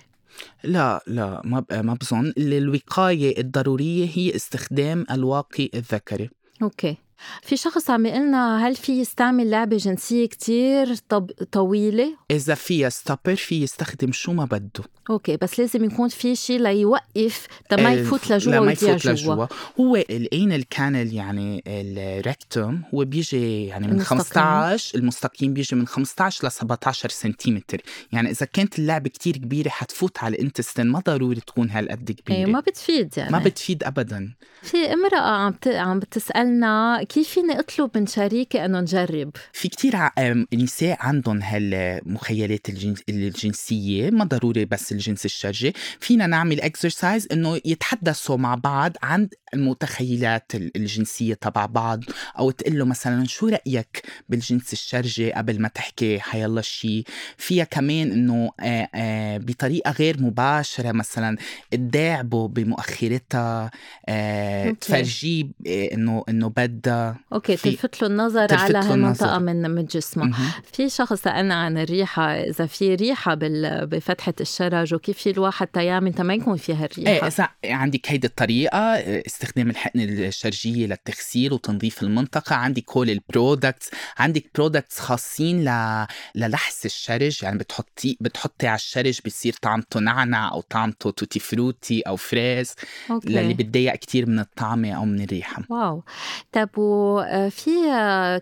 لا 0.64 1.02
لا 1.06 1.42
ما 1.44 1.64
ما 1.70 1.94
بظن. 1.94 2.32
الوقايه 2.38 3.40
الضرورية 3.40 4.08
هي 4.14 4.36
استخدام 4.36 5.06
الواقي 5.10 5.70
الذكري 5.74 6.30
أوكي. 6.62 6.96
في 7.42 7.56
شخص 7.56 7.90
عم 7.90 8.06
يقلنا 8.06 8.68
هل 8.68 8.76
في 8.76 9.00
يستعمل 9.00 9.50
لعبة 9.50 9.76
جنسية 9.76 10.26
كتير 10.26 10.94
طب... 11.08 11.30
طويلة؟ 11.52 12.16
إذا 12.30 12.54
فيها 12.54 12.88
stopper 12.88 13.36
في 13.36 13.62
يستخدم 13.62 14.12
شو 14.12 14.32
ما 14.32 14.44
بده 14.44 14.84
أوكي 15.10 15.36
بس 15.36 15.60
لازم 15.60 15.84
يكون 15.84 16.08
في 16.08 16.36
شيء 16.36 16.60
ليوقف 16.60 17.46
تما 17.68 17.92
يفوت 17.94 18.30
لجوا 18.32 18.54
لما 18.54 18.72
يفوت 18.72 19.06
جوا 19.06 19.12
لجوا 19.12 19.46
هو 19.80 19.96
ال 19.96 20.11
anal 20.11 20.68
canal 20.68 21.14
يعني 21.14 21.62
ال 21.66 21.83
rectum 21.83 22.82
هو 22.94 23.04
بيجي 23.04 23.66
يعني 23.66 23.86
من 23.86 23.92
المستقيم. 23.92 24.18
15 24.20 24.98
المستقيم 24.98 25.54
بيجي 25.54 25.76
من 25.76 25.86
15 25.86 26.46
ل 26.46 26.50
17 26.50 27.08
سنتيمتر 27.08 27.80
يعني 28.12 28.30
إذا 28.30 28.46
كانت 28.46 28.78
اللعبة 28.78 29.10
كتير 29.10 29.36
كبيرة 29.36 29.68
حتفوت 29.68 30.18
على 30.18 30.36
ال 30.36 30.41
intestine 30.41 30.86
ما 30.86 31.00
ضروري 31.00 31.40
تكون 31.40 31.70
هالقد 31.70 32.12
كبيرة 32.12 32.38
إيه 32.38 32.46
ما 32.46 32.60
بتفيد 32.60 33.14
يعني 33.16 33.32
ما 33.32 33.38
بتفيد 33.38 33.84
ابدا 33.84 34.34
في 34.62 34.76
امرأة 34.92 35.18
عم. 35.18 35.54
عم 35.66 35.98
بتسألنا 35.98 37.02
كيف 37.08 37.28
فيني 37.28 37.58
أطلب 37.58 37.90
من 37.94 38.06
شريكي 38.06 38.64
انه 38.64 38.80
نجرب؟ 38.80 39.30
في 39.52 39.68
كتير 39.68 39.96
أم، 40.18 40.46
نساء 40.54 40.96
عندهم 41.00 41.42
هالمخيلات 41.42 42.68
الجنس 42.68 43.02
الجنسية 43.08 44.10
ما 44.10 44.24
ضروري 44.24 44.64
بس 44.64 44.92
الجنس 44.92 45.24
الشرجي 45.24 45.72
فينا 46.00 46.26
نعمل 46.26 46.60
اكسرسايز 46.60 47.28
إنه 47.32 47.60
يتحدثوا 47.64 48.36
مع 48.36 48.54
بعض 48.54 48.92
عن 49.02 49.28
المتخيلات 49.54 50.54
ال- 50.54 50.76
الجنسية 50.76 51.34
تبع 51.34 51.66
بعض 51.66 52.04
أو 52.38 52.50
تقول 52.50 52.78
له 52.78 52.84
مثلا 52.84 53.26
شو 53.26 53.48
رأيك 53.48 54.02
بالجنس 54.28 54.72
الشرجي 54.72 55.32
قبل 55.32 55.60
ما 55.60 55.68
تحكي 55.68 56.20
حيلا 56.20 56.60
شيء 56.62 57.04
فيها 57.38 57.64
كمان 57.64 58.12
إنه 58.12 58.50
آه، 58.60 58.88
آه، 58.94 59.38
بطريقة 59.38 59.90
غير 59.90 60.22
مباشرة 60.22 60.92
مثلا 60.92 61.36
تداعبه 61.70 62.48
بمؤخرتها 62.48 63.70
آه،. 64.08 64.70
تفرجيه 64.70 65.44
انه 65.66 66.24
إنه 66.28 66.48
بدها 66.48 66.95
أوكي 67.32 67.56
تلفت 67.56 68.02
له 68.02 68.08
النظر 68.08 68.46
تلفت 68.48 68.60
على 68.74 68.94
النظر. 68.94 69.38
من 69.38 69.70
من 69.70 69.84
جسمه. 69.84 70.34
في 70.72 70.88
شخص 70.88 71.22
سألنا 71.22 71.54
عن 71.54 71.78
الريحة 71.78 72.22
إذا 72.32 72.66
في 72.66 72.94
ريحة 72.94 73.34
بال... 73.34 73.86
بفتحة 73.86 74.34
الشرج 74.40 74.94
وكيف 74.94 75.18
في 75.18 75.30
الواحد 75.30 75.66
تيعمل 75.66 76.12
تا 76.12 76.22
ما 76.22 76.34
يكون 76.34 76.56
فيها 76.56 76.84
الريحة 76.84 77.12
إيه 77.12 77.26
إذا 77.26 77.48
عندك 77.64 78.10
هيدي 78.10 78.26
الطريقة 78.26 78.78
استخدام 79.26 79.70
الحقن 79.70 80.00
الشرجية 80.00 80.86
للتغسيل 80.86 81.54
وتنظيف 81.54 82.02
المنطقة 82.02 82.56
عندك 82.56 82.82
كل 82.84 83.10
ال 83.10 83.19
products 83.19 83.90
عندك 84.18 84.44
products 84.54 85.00
خاصين 85.00 85.64
ل... 85.64 86.06
للحس 86.34 86.86
الشرج 86.86 87.42
يعني 87.42 87.58
بتحطي 87.58 88.16
بتحطي 88.20 88.66
على 88.66 88.76
الشرج 88.76 89.20
بصير 89.26 89.52
طعمته 89.62 90.00
نعنع 90.00 90.52
أو 90.52 90.60
طعمته 90.60 91.10
tutti 91.10 91.38
frutti 91.38 92.00
أو 92.00 92.16
فريز 92.16 92.74
okay. 93.10 93.28
للي 93.28 93.54
بتضايق 93.54 93.94
كتير 93.94 94.26
من 94.28 94.38
الطعمة 94.38 94.92
أو 94.92 95.04
من 95.04 95.22
الريحة 95.22 95.62
wow 95.70 96.02
طب 96.52 96.78
وفي 96.86 97.70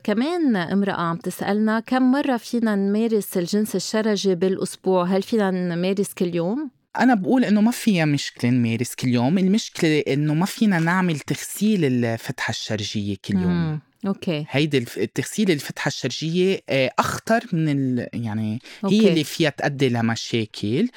كمان 0.04 0.56
امرأة 0.56 0.92
عم 1.02 1.16
تسألنا 1.16 1.80
كم 1.80 2.10
مرة 2.10 2.36
فينا 2.36 2.74
نمارس 2.74 3.36
الجنس 3.36 3.76
الشرجي 3.76 4.34
بالأسبوع 4.34 5.04
هل 5.04 5.22
فينا 5.22 5.50
نمارس 5.50 6.14
كل 6.14 6.34
يوم؟ 6.34 6.70
أنا 7.00 7.14
بقول 7.14 7.44
إنه 7.44 7.60
ما 7.60 7.70
فيها 7.70 8.04
مشكلة 8.04 8.50
نمارس 8.50 8.94
كل 8.94 9.08
يوم 9.08 9.38
المشكلة 9.38 9.98
إنه 10.08 10.34
ما 10.34 10.46
فينا 10.46 10.78
نعمل 10.78 11.18
تغسيل 11.18 11.84
الفتحة 11.84 12.50
الشرجية 12.50 13.16
كل 13.24 13.34
يوم 13.34 13.52
مم. 13.52 13.80
okay. 14.06 14.46
هيدي 14.50 14.78
التغسيل 14.96 15.50
الفتحة 15.50 15.88
الشرجية 15.88 16.60
آه، 16.68 16.90
أخطر 16.98 17.40
من 17.52 17.68
ال... 17.68 18.08
يعني 18.12 18.58
okay. 18.84 19.00
هي 19.00 19.08
اللي 19.08 19.24
فيها 19.24 19.50
تؤدي 19.50 19.88
لمشاكل 19.88 20.88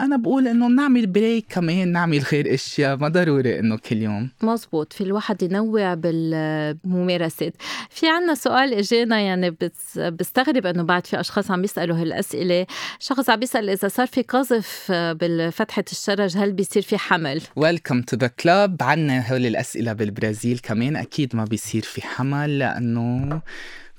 أنا 0.00 0.16
بقول 0.16 0.48
إنه 0.48 0.68
نعمل 0.68 1.06
break 1.06 1.46
كمان 1.48 1.92
نعمل 1.92 2.18
غير 2.18 2.54
أشياء 2.54 2.96
ما 2.96 3.08
ضروري 3.08 3.58
إنه 3.58 3.76
كل 3.76 3.96
يوم. 3.96 4.30
مزبوط 4.42 4.92
في 4.92 5.00
الواحد 5.00 5.42
ينوع 5.42 5.94
بالممارسات. 5.94 7.54
في 7.90 8.08
عنا 8.08 8.34
سؤال 8.34 8.74
اجانا 8.74 9.20
يعني 9.20 9.50
بس 9.50 9.98
بستغرب 9.98 10.66
إنه 10.66 10.82
بعد 10.82 11.06
في 11.06 11.20
أشخاص 11.20 11.50
عم 11.50 11.62
بيسالوا 11.62 11.96
هالأسئلة. 11.96 12.66
شخص 13.00 13.30
عم 13.30 13.40
بيسال 13.40 13.70
إذا 13.70 13.88
صار 13.88 14.06
في 14.06 14.22
قذف 14.22 14.92
بالفتحة 14.92 15.84
الشرج 15.92 16.36
هل 16.36 16.52
بيصير 16.52 16.82
في 16.82 16.98
حمل؟ 16.98 17.42
welcome 17.56 18.02
to 18.02 18.16
the 18.16 18.26
club 18.26 18.82
عنا 18.82 19.32
هول 19.32 19.46
الأسئلة 19.46 19.92
بالبرازيل 19.92 20.58
كمان 20.58 20.96
أكيد 20.96 21.36
ما 21.36 21.44
بيصير 21.44 21.82
في 21.82 22.02
حمل. 22.02 22.55
لأنه 22.58 23.40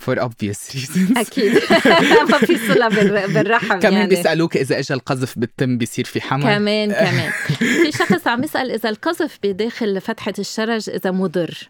for 0.06 0.16
obvious 0.20 0.74
reasons. 0.76 1.18
أكيد. 1.18 1.54
ما 2.32 2.38
في 2.38 2.58
صلة 2.68 2.88
بال- 2.88 3.34
بالرحم 3.34 3.80
كمان 3.80 3.94
يعني. 3.94 4.08
بيسألوك 4.10 4.58
إذا 4.58 4.80
إجا 4.80 4.96
القذف 4.96 5.40
بالتم 5.40 5.78
بيصير 5.78 6.06
في 6.06 6.22
حمل. 6.22 6.44
كمان 6.44 6.92
كمان. 7.06 7.32
في 7.58 7.92
شخص 7.92 8.28
عم 8.28 8.44
يسأل 8.44 8.72
إذا 8.72 8.90
القذف 8.90 9.40
بداخل 9.44 10.02
فتحة 10.02 10.34
الشرج 10.40 10.90
إذا 10.90 11.12
مضر؟ 11.12 11.70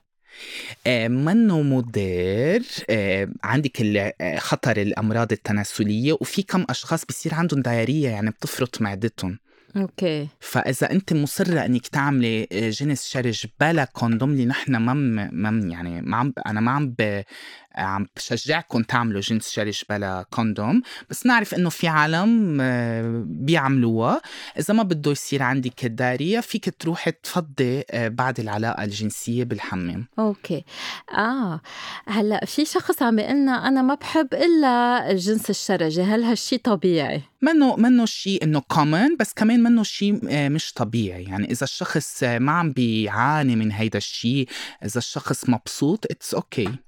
آه، 0.88 1.08
منه 1.08 1.62
مضر. 1.62 2.62
آه، 2.90 3.28
عندك 3.44 3.82
آه، 4.22 4.38
خطر 4.38 4.78
الأمراض 4.78 5.32
التناسلية 5.32 6.14
وفي 6.14 6.44
كم 6.44 6.66
أشخاص 6.70 7.06
بصير 7.06 7.34
عندهم 7.34 7.62
diarrhea 7.62 8.10
يعني 8.10 8.30
بتفرط 8.30 8.82
معدتهم. 8.82 9.40
okay. 9.76 10.28
فإذا 10.40 10.92
أنت 10.92 11.14
مصرة 11.14 11.66
إنك 11.66 11.88
تعملي 11.88 12.48
آه، 12.52 12.70
جنس 12.70 13.06
شرج 13.10 13.46
بلا 13.60 13.86
condom 13.86 14.32
اللي 14.32 14.46
نحن 14.46 14.76
ما 14.76 15.70
يعني 15.72 16.02
ما 16.02 16.18
عم 16.18 16.34
أنا 16.48 16.60
ما 16.60 16.72
عم 16.72 16.96
عم 17.84 18.08
بشجعكم 18.16 18.84
تعملوا 18.84 19.22
جنس 19.22 19.50
شرج 19.50 19.82
بلا 19.90 20.26
condom 20.30 20.82
بس 21.10 21.26
نعرف 21.26 21.54
إنه 21.54 21.70
في 21.70 21.88
عالم 21.88 22.58
آه، 22.62 23.24
بيعملوها. 23.26 24.22
إذا 24.60 24.74
ما 24.74 24.84
بده 24.84 25.12
يصير 25.12 25.44
عندك 25.44 25.86
ال 25.86 25.92
diarrhea 25.92 26.40
فيك 26.40 26.76
تروحي 26.80 27.12
تفضي 27.12 27.84
آه، 27.92 28.08
بعد 28.08 28.40
العلاقة 28.40 28.84
الجنسية 28.84 29.44
بالحمام. 29.44 30.08
okay. 30.20 30.64
آه. 31.18 31.62
هلأ 32.08 32.46
في 32.46 32.66
شخص 32.66 33.02
عم 33.02 33.20
يقلنا 33.20 33.68
أنا 33.68 33.82
ما 33.82 33.94
بحب 33.96 34.34
إلا 34.34 35.12
الجنس 35.12 35.50
الشرجي 35.50 36.02
هل 36.02 36.24
هالشي 36.24 36.58
طبيعي؟ 36.58 37.22
منه 37.42 37.76
منه 37.76 38.06
شيء 38.06 38.44
إنه 38.44 38.60
common 38.60 39.16
بس 39.20 39.34
كمان 39.34 39.64
منه 39.64 39.84
شيء 39.84 40.20
مش 40.50 40.74
طبيعي. 40.74 41.24
يعني 41.24 41.52
إذا 41.52 41.64
الشخص 41.64 42.24
آه، 42.24 42.40
ما 42.40 42.52
عم 42.52 42.72
بيعاني 42.72 43.56
من 43.56 43.72
هيدا 43.72 43.98
الشيء 43.98 44.48
إذا 44.86 44.98
الشخص 44.98 45.50
مبسوط 45.50 46.06
it's 46.12 46.34
okay 46.34 46.66
okay. 46.68 46.87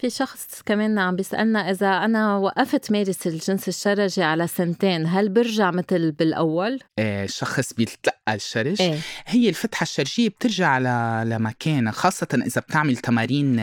في 0.00 0.10
شخص 0.10 0.62
كمان 0.66 0.98
عم 0.98 1.16
بيسألنا 1.16 1.70
إذا 1.70 1.86
أنا 1.86 2.36
وقفت 2.36 2.92
مارس 2.92 3.26
الجنس 3.26 3.68
الشرجي 3.68 4.22
على 4.22 4.46
سنتين 4.46 5.06
هل 5.06 5.28
برجع 5.28 5.70
مثل 5.70 6.12
بالأول؟ 6.12 6.78
آه 6.98 7.26
شخص 7.26 7.72
بيتلقى 7.72 8.09
الشرج 8.34 8.82
إيه؟ 8.82 8.98
هي 9.26 9.48
الفتحة 9.48 9.82
الشرجية 9.84 10.28
بترجع 10.28 10.78
ل... 10.78 10.84
لمكانها 11.30 11.92
خاصة 11.92 12.28
إذا 12.46 12.60
بتعمل 12.60 12.96
تمارين 12.96 13.56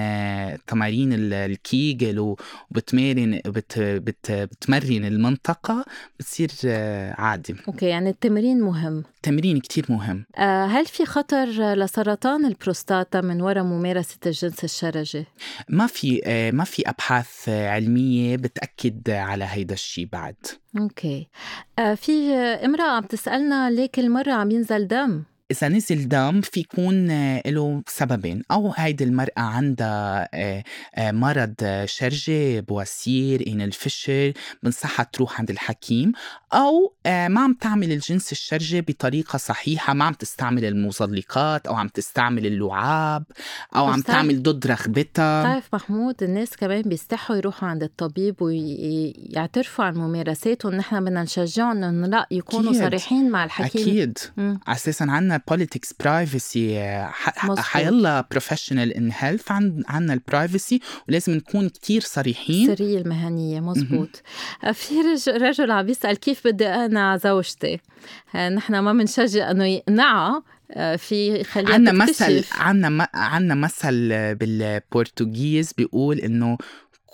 تمارين 0.67 1.13
ال- 1.13 1.33
الكيجل 1.33 2.35
وبتمارن 2.71 3.41
بت... 3.45 3.79
بت... 3.79 4.31
بتمرن 4.31 5.05
المنطقة 5.05 5.85
بتصير 6.19 6.49
عادي. 7.17 7.55
okay 7.67 7.85
يعني 7.85 8.09
التمرين 8.09 8.61
مهم. 8.61 9.03
تمرين 9.23 9.59
كتير 9.59 9.85
مهم. 9.89 10.25
آه، 10.37 10.65
هل 10.65 10.85
في 10.85 11.05
خطر 11.05 11.45
لسرطان 11.73 12.45
البروستاتا 12.45 13.21
من 13.21 13.41
وراء 13.41 13.63
ممارسة 13.63 14.17
الجنس 14.25 14.63
الشرجي؟ 14.63 15.25
ما 15.69 15.87
في 15.87 16.21
آه، 16.25 16.51
ما 16.51 16.63
في 16.63 16.89
أبحاث 16.89 17.49
آه، 17.49 17.69
علمية 17.69 18.35
بتأكد 18.35 19.09
على 19.09 19.45
هيدا 19.45 19.73
الشيء 19.73 20.07
بعد. 20.11 20.35
okay 20.79 21.27
آه، 21.79 21.95
في 21.95 22.35
امرأة 22.35 22.91
عم 22.91 23.03
تسألنا 23.03 23.69
ليه 23.69 23.85
كل 23.87 24.09
مرة 24.09 24.31
عم 24.31 24.51
ينزل 24.51 24.87
دم؟ 24.87 25.23
إذا 25.51 25.67
نزل 25.67 26.07
دم 26.07 26.41
في 26.41 26.59
يكون 26.59 27.11
آه، 27.11 27.41
له 27.45 27.83
سببين. 27.87 28.41
أو 28.51 28.73
هيدي 28.75 29.03
المرأة 29.03 29.39
عندها 29.41 30.29
آه، 30.33 30.63
آه، 30.95 31.11
مرض 31.11 31.53
شرجي 31.85 32.61
بواسير 32.61 33.47
anal 33.47 33.61
fissure 33.61 34.33
بنصحها 34.63 35.03
تروح 35.13 35.39
عند 35.39 35.49
الحكيم. 35.49 36.11
أو 36.53 36.93
آه، 37.05 37.27
ما 37.27 37.41
عم 37.41 37.53
تعمل 37.53 37.91
الجنس 37.91 38.31
الشرجي 38.31 38.81
بطريقة 38.81 39.37
صحيحة 39.37 39.93
ما 39.93 40.05
عم 40.05 40.13
تستعمل 40.13 40.65
المزلقات 40.65 41.67
أو 41.67 41.75
عم 41.75 41.87
تستعمل 41.87 42.45
اللعاب 42.45 43.23
أو 43.75 43.85
عم 43.85 44.01
تعمل 44.01 44.43
ضد 44.43 44.67
رغبتها. 44.67 45.41
بتعرف 45.41 45.69
محمود 45.73 46.23
الناس 46.23 46.57
كمان 46.57 46.81
بيستحوا 46.81 47.35
يروحوا 47.35 47.69
عند 47.69 47.83
الطبيب 47.83 48.41
ويعترفوا 48.41 49.85
عن 49.85 49.95
ممارساتهم 49.95 50.75
نحن 50.75 51.05
بدنا 51.05 51.23
نشجعهم 51.23 51.83
انه 51.83 52.07
لأ 52.07 52.27
يكونوا. 52.31 52.73
صريحين 52.73 53.29
مع 53.29 53.43
الحكيم. 53.43 53.81
أكيد. 53.81 54.17
مم. 54.37 54.59
أساسا 54.67 55.03
عندنا 55.03 55.36
politics 55.51 55.89
privacy 56.03 56.57
مظبوط. 57.43 57.59
حيلا 57.59 58.27
professional 58.31 58.93
in 58.93 59.09
health 59.17 59.51
عندنا 59.87 60.13
ال 60.13 60.21
privacy 60.21 60.79
ولازم 61.09 61.33
نكون 61.33 61.69
كتير 61.69 62.01
صريحين 62.01 62.71
السرية 62.71 62.97
المهنية 62.97 63.59
مزبوط 63.59 64.21
آه، 64.63 64.71
في 64.71 65.01
رج- 65.01 65.29
رجل 65.29 65.71
عم 65.71 65.85
بيسأل 65.85 66.17
كيف 66.17 66.47
بدي 66.47 66.67
أقنع 66.67 67.17
زوجتي 67.17 67.79
آه، 68.35 68.49
نحن 68.49 68.79
ما 68.79 68.93
بنشجع 68.93 69.51
إنه 69.51 69.65
يقنعها 69.65 70.43
آه، 70.71 70.95
في 70.95 71.43
خليها 71.43 71.73
عندنا 71.73 71.91
مثل. 72.05 72.43
عندنا 72.51 73.07
عندنا 73.13 73.55
مثل 73.55 74.09
بال 74.35 74.58
Portuguese 74.58 75.73
بيقول 75.73 76.17
إنه 76.19 76.57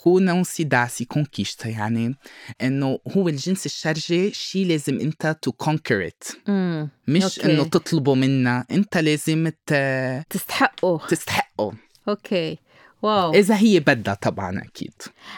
cu 0.03 0.20
não 0.20 0.43
se 0.43 0.61
dá, 0.61 0.88
se 0.88 1.05
conquista 1.05 1.70
يعني 1.70 2.16
انه 2.62 2.99
هو 3.18 3.28
الجنس 3.28 3.66
الشرجي 3.66 4.32
شيء 4.34 4.68
لازم 4.68 4.99
انت 4.99 5.38
to 5.41 5.51
it. 5.91 6.36
مم. 6.47 6.89
مش. 7.08 7.45
انه 7.45 7.64
تطلبه 7.64 8.16
منا 8.16 8.66
انت 8.72 8.97
لازم 8.97 9.49
ت- 9.66 10.24
تستحقوا 10.30 10.97
تستحقه. 11.08 11.74
okay 12.09 12.57
wow 13.01 13.34
إذا 13.34 13.56
هي 13.56 13.80
بدها 13.80 14.14
طبعا 14.14 14.62
أكيد. 14.66 14.93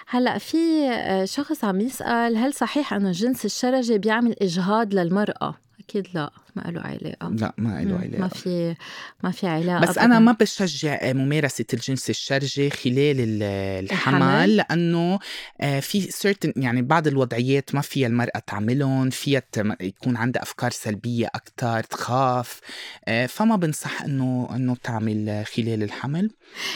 هلا 0.08 0.38
في 0.38 0.58
آه، 0.90 1.26
شخص 1.26 1.64
عم 1.64 1.82
يسأل 1.82 2.38
هل 2.38 2.54
صحيح 2.54 2.94
أنه 2.94 3.08
الجنس 3.08 3.46
الشرجي 3.46 3.98
بيعمل 3.98 4.36
إجهاض 4.42 4.94
للمرأة؟ 4.94 5.56
أكيد 5.80 6.08
لا. 6.14 6.32
ما 6.56 6.62
له 6.72 6.82
علاقة 6.82 7.30
لا 7.30 7.54
ما 7.58 7.70
له 7.70 7.86
مم، 7.86 7.92
ما 7.92 8.00
علاقة 8.18 8.28
في 8.28 8.76
ما 9.24 9.32
في 9.32 9.48
علاقة 9.48 9.80
بس 9.82 9.90
أبداً. 9.90 10.04
أنا 10.06 10.20
ما 10.20 10.32
بشجع 10.32 11.00
ممارسة 11.14 11.66
الجنس 11.74 12.10
الشرجي 12.10 12.70
خلال 12.70 13.20
ال- 13.20 13.44
الحمل؟ 13.84 14.16
الحمل 14.22 14.56
لأنه 14.56 15.20
آه، 15.62 15.80
في 15.80 16.08
certain 16.12 16.52
يعني 16.56 16.82
بعض 16.82 17.08
الوضعيات 17.08 17.76
ما 17.76 17.82
فيها 17.82 18.08
المرأة 18.08 18.40
تعملهم 18.48 19.10
فيها 19.10 19.42
يكون 19.82 20.18
عندها 20.18 20.42
أفكار 20.44 20.72
سلبية 20.72 21.28
أكثر 21.36 21.84
تخاف 21.84 22.60
آه، 23.08 23.26
فما 23.26 23.56
بنصح 23.56 24.02
إنه 24.02 24.48
إنه 24.56 24.76
تعمل 24.84 25.44
خلال 25.56 25.84
الحمل 25.84 26.32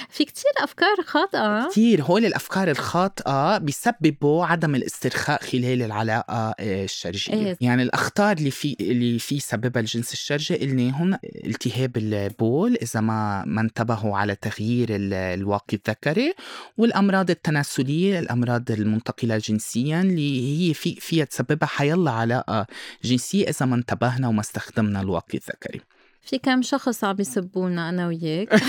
في 0.10 0.26
كتير 0.26 0.52
أفكار 0.64 0.96
خاطئة 1.06 1.68
كثير 1.70 2.02
هول 2.04 2.26
الأفكار 2.26 2.70
الخاطئة 2.72 3.58
بيسببوا 3.58 4.46
عدم 4.46 4.76
الاسترخاء 4.76 5.44
خلال 5.44 5.82
العلاقة 5.82 6.56
آه، 6.60 6.84
الشرجية 6.84 7.34
إيه. 7.34 7.58
يعني 7.62 7.84
الأخطار 7.84 8.38
اللي 8.38 8.52
في 8.52 8.76
اللي 8.80 9.20
في 9.20 9.40
سببها 9.70 9.82
الجنس 9.82 10.13
الشرجي 10.13 10.55
قلناهم 10.55 11.20
التهاب 11.45 11.97
البول 11.97 12.78
إذا 12.82 12.99
ما 13.01 13.45
ما 13.45 13.61
انتبهوا 13.61 14.17
على 14.17 14.36
تغيير 14.36 14.95
ال- 14.95 15.13
الواقي 15.13 15.78
الذكري 15.78 16.34
والأمراض 16.78 17.30
التناسلية 17.30 18.20
الأمراض 18.20 18.72
المنتقلة 18.72 19.38
جنسيا 19.38 20.01
اللي 20.01 20.70
هي 20.70 20.74
في 20.74 20.95
فيها 20.95 21.26
تسببها 21.26 21.67
حيلا 21.67 22.11
علاقه 22.11 22.65
جنسيه 23.03 23.49
إذا 23.49 23.65
ما 23.65 23.76
انتبهنا 23.76 24.28
وما 24.28 24.41
استخدمنا 24.41 25.01
الواقي 25.01 25.38
الذكري. 25.38 25.82
في 26.22 26.38
كم 26.38 26.61
شخص 26.61 27.03
عم 27.03 27.15
يسبونا 27.20 27.89
أنا 27.89 28.07
وياك؟ 28.07 28.53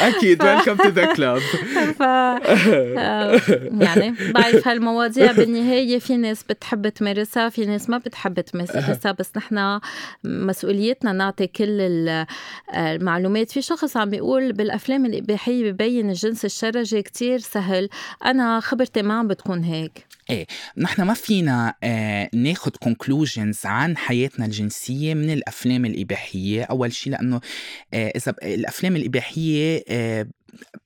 أكيد 0.00 0.42
welcome 0.44 0.76
to 0.76 0.88
the 0.88 1.14
club 1.14 1.38
ف 1.98 2.02
آه، 2.02 3.40
يعني 3.80 4.14
بعرف 4.34 4.68
هالمواضيع 4.68 5.32
بالنهاية 5.32 5.98
في 5.98 6.16
ناس 6.16 6.42
بتحب 6.42 6.88
تمارسها 6.88 7.48
في 7.48 7.66
ناس 7.66 7.90
ما 7.90 7.98
بتحب 7.98 8.40
تمارسها 8.40 9.12
بس 9.12 9.30
نحن 9.36 9.80
مسؤوليتنا 10.24 11.12
نعطي 11.12 11.46
كل 11.46 11.80
ال- 11.80 12.26
المعلومات. 12.74 13.50
في 13.50 13.62
شخص 13.62 13.96
عم 13.96 14.10
بيقول 14.10 14.52
بالأفلام 14.52 15.06
الإباحية 15.06 15.72
ببين 15.72 16.08
الجنس 16.10 16.44
الشرجي 16.44 17.02
كتير 17.02 17.38
سهل. 17.38 17.88
أنا 18.24 18.60
خبرتي 18.60 19.02
ما 19.02 19.18
عم 19.18 19.28
بتكون 19.28 19.64
هيك. 19.64 20.06
نحن 20.76 21.02
ما 21.02 21.14
فينا 21.14 21.74
آه 21.82 22.30
ناخد 22.34 22.76
conclusions 22.76 23.64
عن 23.66 23.96
حياتنا 23.96 24.46
الجنسية 24.46 25.14
من 25.14 25.30
الأفلام 25.32 25.84
الإباحية. 25.84 26.62
أول 26.62 26.92
شيء 26.92 27.12
لأنه 27.12 27.40
آه 27.94 28.12
إذا 28.16 28.32
ب- 28.32 28.38
الأفلام 28.42 28.96
الإباحية 28.96 29.84
آه 29.88 30.26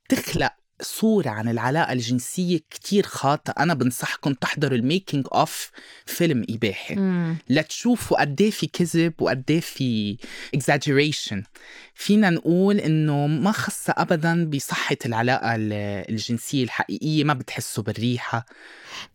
بتخلق 0.08 0.52
صورة 0.82 1.28
عن 1.28 1.48
العلاقة 1.48 1.92
الجنسية 1.92 2.58
كتير 2.70 3.02
خاطئة. 3.06 3.52
أنا 3.62 3.74
بنصحكم 3.74 4.32
تحضروا 4.34 4.78
الميكينج 4.78 5.26
أوف 5.34 5.70
فيلم 6.06 6.44
إباحي. 6.50 6.94
مم. 6.94 7.36
لتشوفوا 7.48 8.20
قد 8.20 8.40
إيه 8.40 8.50
في 8.50 8.66
كذب 8.66 9.12
وقد 9.20 9.44
إيه 9.50 9.60
في 9.60 10.16
exaggeration. 10.56 11.42
فينا 11.94 12.30
نقول 12.30 12.76
إنه 12.78 13.26
ما 13.26 13.52
خصها 13.52 14.02
ابدا 14.02 14.44
بصحة 14.50 14.96
العلاقة 15.06 15.54
ال- 15.54 15.72
الجنسية 16.10 16.64
الحقيقية 16.64 17.24
ما 17.24 17.34
بتحسوا 17.34 17.84
بالريحة. 17.84 18.46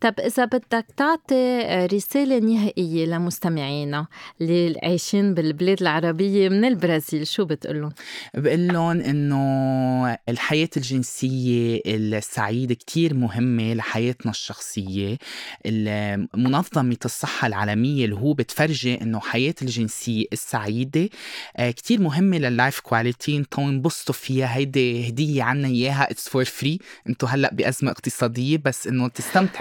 طب 0.00 0.14
إذا 0.20 0.44
بدك 0.44 0.86
تعطي 0.96 1.60
رسالة 1.92 2.38
نهائية 2.38 3.06
لمستمعينا 3.06 4.06
اللي 4.40 4.74
عايشين 4.82 5.34
بالبلاد 5.34 5.80
العربية 5.82 6.48
من 6.48 6.64
البرازيل 6.64 7.26
شو 7.26 7.44
بتقول 7.44 7.80
لهم؟ 7.80 7.92
بقول 8.34 8.68
لهم 8.68 9.00
إنه 9.00 10.18
الحياة 10.28 10.68
الجنسية 10.76 11.80
السعيدة 11.86 12.74
كتير 12.74 13.14
مهمة 13.14 13.74
لحياتنا 13.74 14.30
الشخصية. 14.30 15.18
ال- 15.66 16.28
منظمه 16.36 16.96
الصحة 17.04 17.46
العالمية 17.46 18.04
اللي 18.04 18.16
هو 18.16 18.32
بتفرجي 18.34 19.02
إنه 19.02 19.20
حياة 19.20 19.54
الجنسية 19.62 20.24
السعيدة 20.32 21.08
آه، 21.56 21.70
كتير 21.70 22.00
مهمة 22.00 22.38
لل 22.38 22.52
life 22.52 22.80
quality 22.80 23.36
أنتوا 23.36 23.64
انبسطوا 23.64 24.14
فيها. 24.14 24.56
هيدي 24.56 25.08
هدية 25.08 25.42
عنا 25.42 25.68
إياها. 25.68 26.10
it's 26.10 26.28
for 26.28 26.44
free 26.44 26.78
أنتوا 27.08 27.28
هلأ 27.28 27.54
بأزمة 27.54 27.90
اقتصادية. 27.90 28.60
بس 28.64 28.86
إنه 28.86 29.08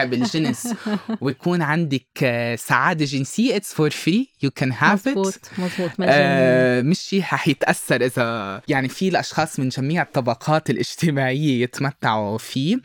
تستمتع 0.05 0.39
بالجنس 0.39 0.73
ويكون 1.21 1.61
عندك 1.61 2.05
آه، 2.23 2.55
سعادة 2.55 3.05
جنسية. 3.05 3.55
it's 3.55 3.73
for 3.73 3.89
free 3.89 4.29
you 4.43 4.51
can 4.51 4.71
have 4.71 5.07
it 5.07 5.17
مزبوط 5.17 5.39
مزبوط 5.57 5.91
مجانية 5.99 6.15
آه 6.19 6.81
مش 6.81 6.99
شيء 6.99 7.19
رح 7.19 7.47
يتأثر 7.47 8.05
إذا 8.05 8.61
يعني 8.67 8.89
في 8.89 9.09
الأشخاص 9.09 9.59
من 9.59 9.69
جميع 9.69 10.01
الطبقات 10.01 10.69
الاجتماعية 10.69 11.63
يتمتعوا 11.63 12.37
فيه. 12.37 12.77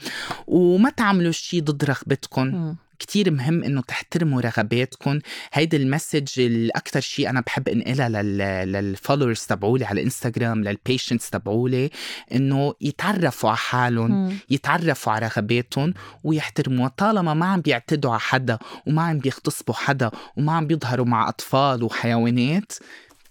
وما 0.47 0.91
تعملوا 0.91 1.33
شيء 1.33 1.63
ضد 1.63 1.85
رغبتكم. 1.85 2.75
كتير 3.01 3.31
مهم 3.31 3.65
إنه 3.65 3.83
تحترموا 3.83 4.41
رغباتكم. 4.41 5.19
هيدي 5.53 5.77
ال 5.77 5.85
message 5.85 6.41
الاكثر 6.41 7.01
شيء 7.01 7.31
أنا 7.31 7.41
بحب 7.41 7.69
إنقلها 7.69 8.09
لل 8.09 8.39
لل 8.73 8.85
followers 8.85 9.41
تبعولي 9.41 9.85
على 9.85 10.01
الانستغرام 10.01 10.65
لل 10.65 10.78
patients 10.78 11.31
تبعولي 11.31 11.91
إنه 12.35 12.75
يتعرفوا 12.81 13.51
على 13.51 13.59
حالهم. 13.59 14.39
يتعرفوا 14.51 15.13
على 15.13 15.27
رغباتهم 15.37 15.95
ويحترموها. 16.25 16.89
طالما 16.97 17.35
ما 17.35 17.47
عم 17.47 17.61
بيعتدوا 17.61 18.11
على 18.11 18.21
حدا 18.21 18.59
وما 18.87 19.03
عم 19.03 19.19
بيغتصبوا 19.19 19.75
حدا 19.75 20.11
وما 20.37 20.53
عم 20.53 20.67
بيظهروا 20.67 21.07
مع 21.07 21.29
أطفال 21.29 21.83
وحيوانات 21.83 22.73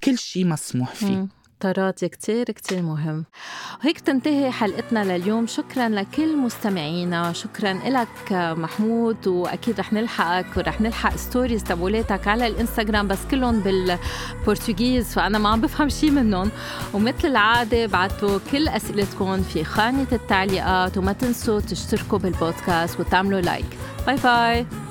كل 0.04 0.18
شيء 0.18 0.46
مسموح 0.46 0.96
فيه. 0.96 1.39
طراد 1.60 1.94
كتير 1.94 2.46
كتير 2.46 2.82
مهم. 2.82 3.26
وهيك 3.80 4.00
تنتهي 4.00 4.52
حلقتنا 4.52 5.18
لليوم. 5.18 5.48
شكرا 5.48 5.90
لكل 5.90 6.38
مستمعينا. 6.38 7.34
شكرا 7.34 7.74
لك 7.74 8.32
محمود. 8.32 9.28
وأكيد 9.28 9.80
رح 9.80 9.94
نلحقك 9.94 10.58
ورح 10.58 10.82
نلحق 10.82 11.16
ستوريز 11.16 11.64
تبولاتك 11.64 12.28
على 12.28 12.48
الإنستغرام 12.48 13.08
بس 13.08 13.20
كلهم 13.32 13.60
بالبرتغيز 13.60 15.14
فأنا 15.14 15.38
ما 15.38 15.50
عم 15.50 15.62
بفهم 15.62 15.90
شيء 15.90 16.12
منهم. 16.12 16.52
ومثل 16.94 17.28
العادة 17.28 17.86
بعتوا 17.86 18.40
كل 18.52 18.68
أسئلتكم 18.68 19.44
في 19.44 19.64
خانة 19.64 20.08
التعليقات 20.12 20.98
وما 20.98 21.14
تنسوا 21.14 21.60
تشتركوا 21.60 22.18
بالبودكاست 22.18 23.00
وتعملوا 23.00 23.42
like 23.42 23.78
bye 24.08 24.16
bye 24.16 24.89